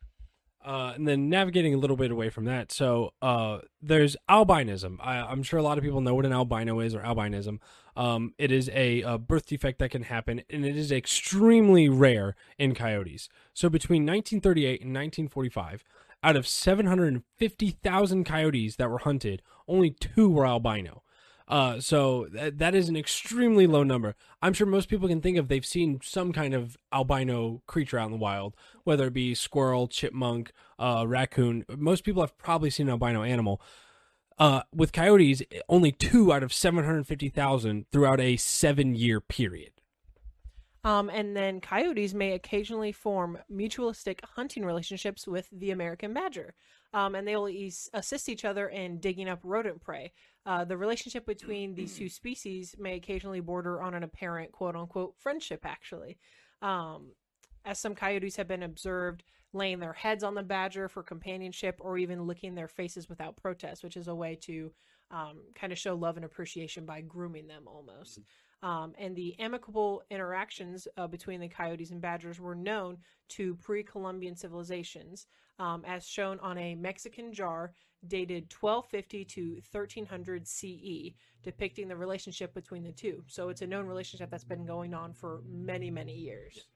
Uh, 0.64 0.94
and 0.96 1.08
then 1.08 1.30
navigating 1.30 1.74
a 1.74 1.78
little 1.78 1.98
bit 1.98 2.10
away 2.10 2.30
from 2.30 2.46
that. 2.46 2.72
So 2.72 3.14
uh, 3.22 3.60
there's 3.82 4.16
albinism. 4.30 4.98
I, 5.02 5.32
am 5.32 5.44
sure 5.44 5.60
a 5.60 5.64
lot 5.64 5.78
of 5.78 5.84
people 5.84 6.00
know 6.00 6.16
what 6.16 6.26
an 6.26 6.32
albino 6.32 6.80
is 6.80 6.96
or 6.96 7.02
albinism. 7.02 7.60
Um, 7.98 8.34
it 8.38 8.52
is 8.52 8.70
a, 8.74 9.02
a, 9.02 9.18
birth 9.18 9.46
defect 9.46 9.80
that 9.80 9.92
can 9.92 10.04
happen, 10.04 10.42
and 10.50 10.66
it 10.66 10.78
is 10.78 10.92
extremely 10.92 11.90
rare 11.90 12.36
in 12.58 12.74
coyotes. 12.74 13.30
So 13.54 13.70
between 13.70 14.04
1938 14.04 14.82
and 14.82 14.96
1945, 14.96 15.84
out 16.24 16.36
of 16.36 16.48
750,000 16.48 18.24
coyotes 18.24 18.78
that 18.78 18.90
were 18.90 19.00
hunted, 19.00 19.42
only 19.68 19.92
two 19.92 20.30
were 20.30 20.48
albino. 20.48 21.04
Uh, 21.48 21.80
so 21.80 22.26
th- 22.26 22.56
that 22.58 22.74
is 22.74 22.90
an 22.90 22.96
extremely 22.96 23.68
low 23.68 23.84
number. 23.84 24.16
I'm 24.42 24.54
sure 24.54 24.68
most 24.68 24.90
people 24.90 25.08
can 25.08 25.22
think 25.22 25.38
of 25.38 25.48
they've 25.48 25.66
seen 25.66 26.00
some 26.04 26.32
kind 26.32 26.54
of 26.54 26.78
albino 26.92 27.62
creature 27.68 28.00
out 28.00 28.06
in 28.06 28.12
the 28.12 28.18
wild, 28.18 28.56
whether 28.84 29.08
it 29.08 29.14
be 29.14 29.36
squirrel, 29.36 29.88
chipmunk, 29.88 30.52
uh, 30.80 31.06
raccoon. 31.08 31.66
Most 31.78 32.04
people 32.04 32.22
have 32.22 32.38
probably 32.38 32.70
seen 32.70 32.88
an 32.88 32.92
albino 32.92 33.24
animal. 33.24 33.62
Uh, 34.40 34.64
with 34.74 34.92
coyotes, 34.92 35.44
only 35.70 35.92
two 35.92 36.34
out 36.34 36.42
of 36.42 36.52
750,000 36.52 37.86
throughout 37.92 38.20
a 38.20 38.36
seven 38.38 38.96
year 38.96 39.22
period. 39.22 39.72
Um, 40.86 41.10
and 41.10 41.36
then 41.36 41.62
coyotes 41.62 42.14
may 42.14 42.34
occasionally 42.34 42.92
form 42.92 43.38
mutualistic 43.52 44.20
hunting 44.36 44.66
relationships 44.66 45.28
with 45.28 45.48
the 45.52 45.72
American 45.72 46.14
badger. 46.14 46.54
Um, 46.94 47.16
and 47.16 47.28
they 47.28 47.36
will 47.36 47.50
assist 47.94 48.30
each 48.30 48.46
other 48.46 48.68
in 48.68 49.00
digging 49.00 49.30
up 49.30 49.40
rodent 49.44 49.82
prey. 49.82 50.12
Uh, 50.46 50.66
the 50.66 50.78
relationship 50.78 51.26
between 51.26 51.74
these 51.74 51.98
two 51.98 52.10
species 52.20 52.76
may 52.78 52.96
occasionally 52.96 53.40
border 53.40 53.82
on 53.82 53.94
an 53.94 54.04
apparent 54.04 54.52
quote 54.52 54.76
unquote 54.76 55.16
friendship, 55.18 55.62
actually. 55.64 56.18
Um, 56.62 57.12
as 57.66 57.80
some 57.80 57.96
coyotes 57.96 58.36
have 58.36 58.48
been 58.48 58.64
observed 58.64 59.24
laying 59.54 59.80
their 59.80 59.94
heads 59.94 60.24
on 60.24 60.36
the 60.36 60.44
badger 60.44 60.90
for 60.90 61.04
companionship 61.04 61.78
or 61.80 61.98
even 61.98 62.28
licking 62.28 62.56
their 62.56 62.68
faces 62.68 63.08
without 63.08 63.38
protest, 63.38 63.84
which 63.84 63.96
is 63.96 64.08
a 64.08 64.16
way 64.16 64.36
to 64.42 64.72
um, 65.12 65.42
kind 65.56 65.72
of 65.72 65.78
show 65.78 65.96
love 65.96 66.16
and 66.18 66.26
appreciation 66.26 66.86
by 66.86 67.02
grooming 67.02 67.48
them 67.48 67.64
almost. 67.68 68.20
Um, 68.64 68.94
and 68.98 69.14
the 69.14 69.38
amicable 69.40 70.04
interactions 70.10 70.88
uh, 70.98 71.06
between 71.06 71.42
the 71.42 71.50
coyotes 71.50 71.92
and 71.92 72.02
badgers 72.02 72.40
were 72.40 72.56
known 72.56 72.98
to 73.30 73.56
pre 73.56 73.84
Columbian 73.84 74.38
civilizations, 74.38 75.28
um, 75.60 75.84
as 75.86 76.08
shown 76.08 76.40
on 76.40 76.58
a 76.58 76.74
Mexican 76.74 77.34
jar 77.34 77.74
dated 78.08 78.52
1250 78.60 79.26
to 79.26 79.62
1300 79.70 80.48
CE, 80.48 81.14
depicting 81.44 81.90
the 81.90 81.96
relationship 81.96 82.54
between 82.54 82.84
the 82.84 82.92
two. 82.92 83.24
So 83.28 83.50
it's 83.50 83.62
a 83.62 83.68
known 83.68 83.86
relationship 83.86 84.30
that's 84.32 84.44
been 84.46 84.66
going 84.66 84.94
on 84.94 85.14
for 85.14 85.42
many, 85.46 85.92
many 85.92 86.16
years. 86.16 86.68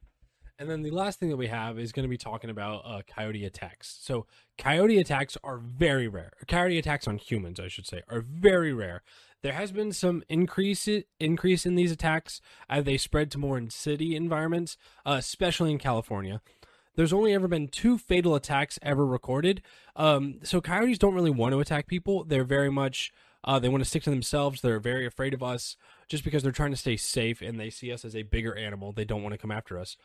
And 0.60 0.70
then 0.70 0.82
the 0.82 0.92
last 0.92 1.20
thing 1.20 1.30
that 1.30 1.38
we 1.38 1.48
have 1.48 1.78
is 1.78 1.92
going 1.92 2.04
to 2.04 2.10
be 2.10 2.18
talking 2.18 2.50
about 2.50 2.82
uh, 2.84 3.02
coyote 3.08 3.46
attacks. 3.46 3.98
So 4.02 4.26
coyote 4.58 4.98
attacks 4.98 5.38
are 5.44 5.58
very 5.58 6.08
rare. 6.08 6.34
Coyote 6.48 6.80
attacks 6.80 7.08
on 7.08 7.18
humans, 7.18 7.60
I 7.60 7.68
should 7.68 7.86
say, 7.86 8.02
are 8.10 8.22
very 8.22 8.74
rare. 8.74 9.04
There 9.44 9.54
has 9.54 9.72
been 9.72 9.92
some 9.92 10.24
increase 10.30 10.90
increase 11.20 11.66
in 11.66 11.76
these 11.76 11.92
attacks 11.92 12.42
as 12.68 12.86
they 12.86 12.98
spread 12.98 13.30
to 13.32 13.38
more 13.38 13.58
in 13.58 13.70
city 13.70 14.16
environments, 14.16 14.78
uh, 15.06 15.18
especially 15.20 15.72
in 15.72 15.78
California. 15.78 16.42
There's 16.96 17.14
only 17.14 17.36
ever 17.36 17.48
been 17.48 17.68
two 17.68 18.00
fatal 18.00 18.34
attacks 18.34 18.80
ever 18.82 19.06
recorded. 19.06 19.62
Um, 19.96 20.40
so 20.42 20.60
coyotes 20.60 20.98
don't 20.98 21.14
really 21.14 21.30
want 21.30 21.54
to 21.54 21.60
attack 21.60 21.86
people. 21.86 22.24
They're 22.24 22.44
very 22.44 22.72
much 22.72 23.14
uh, 23.44 23.60
they 23.60 23.70
want 23.70 23.82
to 23.82 23.90
stick 23.90 24.04
to 24.04 24.10
themselves. 24.10 24.62
They're 24.62 24.80
very 24.80 25.06
afraid 25.06 25.34
of 25.34 25.42
us 25.42 25.78
just 26.10 26.24
because 26.24 26.44
they're 26.44 26.52
trying 26.52 26.72
to 26.72 26.78
stay 26.78 26.98
safe 26.98 27.42
and 27.42 27.60
they 27.60 27.70
see 27.70 27.94
us 27.94 28.04
as 28.04 28.16
a 28.16 28.24
bigger 28.24 28.56
animal. 28.58 28.92
They 28.92 29.06
don't 29.06 29.24
want 29.24 29.34
to 29.34 29.38
come 29.38 29.52
after 29.52 29.80
us. 29.80 29.96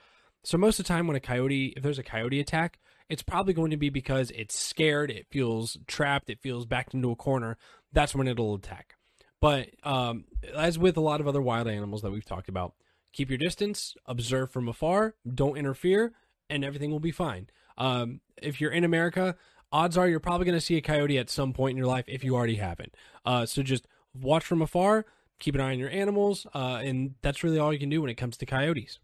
So 0.45 0.59
most 0.59 0.79
of 0.81 0.87
the 0.87 0.89
time 0.89 1.07
when 1.07 1.17
a 1.17 1.21
coyote, 1.21 1.75
if 1.77 1.83
there's 1.83 1.99
a 1.99 2.03
coyote 2.03 2.41
attack, 2.41 2.81
it's 3.09 3.23
probably 3.23 3.55
going 3.55 3.71
to 3.71 3.77
be 3.77 3.91
because 3.91 4.31
it's 4.33 4.59
scared, 4.59 5.11
it 5.11 5.27
feels 5.31 5.79
trapped, 5.87 6.31
it 6.31 6.41
feels 6.41 6.67
backed 6.67 6.95
into 6.95 7.11
a 7.11 7.17
corner. 7.17 7.57
That's 7.93 8.15
when 8.15 8.27
it'll 8.27 8.55
attack. 8.55 8.97
But 9.41 9.71
um, 9.83 10.25
as 10.57 10.79
with 10.79 10.97
a 10.97 11.01
lot 11.01 11.21
of 11.21 11.29
other 11.29 11.43
wild 11.43 11.69
animals 11.69 12.03
that 12.03 12.11
we've 12.11 12.25
talked 12.25 12.49
about, 12.49 12.75
keep 13.13 13.29
your 13.29 13.39
distance, 13.39 13.95
observe 14.07 14.51
from 14.51 14.69
afar, 14.69 15.15
don't 15.33 15.57
interfere, 15.57 16.13
and 16.49 16.65
everything 16.65 16.91
will 16.91 17.01
be 17.01 17.11
fine. 17.11 17.49
Um, 17.79 18.21
if 18.41 18.61
you're 18.61 18.71
in 18.71 18.85
America, 18.85 19.37
odds 19.71 19.97
are 19.97 20.09
you're 20.09 20.21
probably 20.21 20.45
going 20.47 20.59
to 20.59 20.65
see 20.65 20.77
a 20.77 20.81
coyote 20.81 21.19
at 21.19 21.31
some 21.31 21.53
point 21.53 21.73
in 21.73 21.77
your 21.77 21.87
life 21.87 22.05
if 22.09 22.25
you 22.25 22.35
already 22.35 22.57
haven't. 22.57 22.95
Uh, 23.25 23.47
so 23.47 23.63
just 23.63 23.87
watch 24.15 24.45
from 24.45 24.63
afar, 24.63 25.07
keep 25.39 25.55
an 25.55 25.61
eye 25.61 25.73
on 25.73 25.79
your 25.79 25.91
animals, 25.91 26.47
uh, 26.55 26.81
and 26.83 27.15
that's 27.23 27.43
really 27.43 27.59
all 27.59 27.73
you 27.73 27.79
can 27.79 27.91
do 27.91 28.01
when 28.01 28.11
it 28.11 28.17
comes 28.17 28.37
to 28.37 28.47
coyotes. 28.47 28.99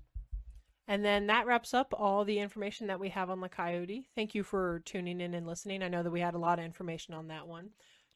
And 0.88 1.04
then 1.04 1.26
that 1.26 1.46
wraps 1.46 1.74
up 1.74 1.92
all 1.96 2.24
the 2.24 2.38
information 2.38 2.86
that 2.86 2.98
we 2.98 3.10
have 3.10 3.28
on 3.28 3.40
the 3.40 3.48
coyote. 3.50 4.08
Thank 4.14 4.34
you 4.34 4.42
for 4.42 4.80
tuning 4.86 5.20
in 5.20 5.34
and 5.34 5.46
listening. 5.46 5.82
I 5.82 5.88
know 5.88 6.02
that 6.02 6.10
we 6.10 6.20
had 6.20 6.34
a 6.34 6.38
lot 6.38 6.58
of 6.58 6.64
information 6.64 7.12
on 7.12 7.28
that 7.28 7.46
one. 7.46 7.70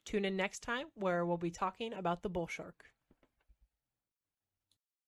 Tune 0.05 0.25
in 0.25 0.35
next 0.35 0.63
time 0.63 0.87
where 0.95 1.23
we'll 1.23 1.37
be 1.37 1.51
talking 1.51 1.93
about 1.93 2.23
the 2.23 2.29
bull 2.29 2.47
shark. 2.47 2.85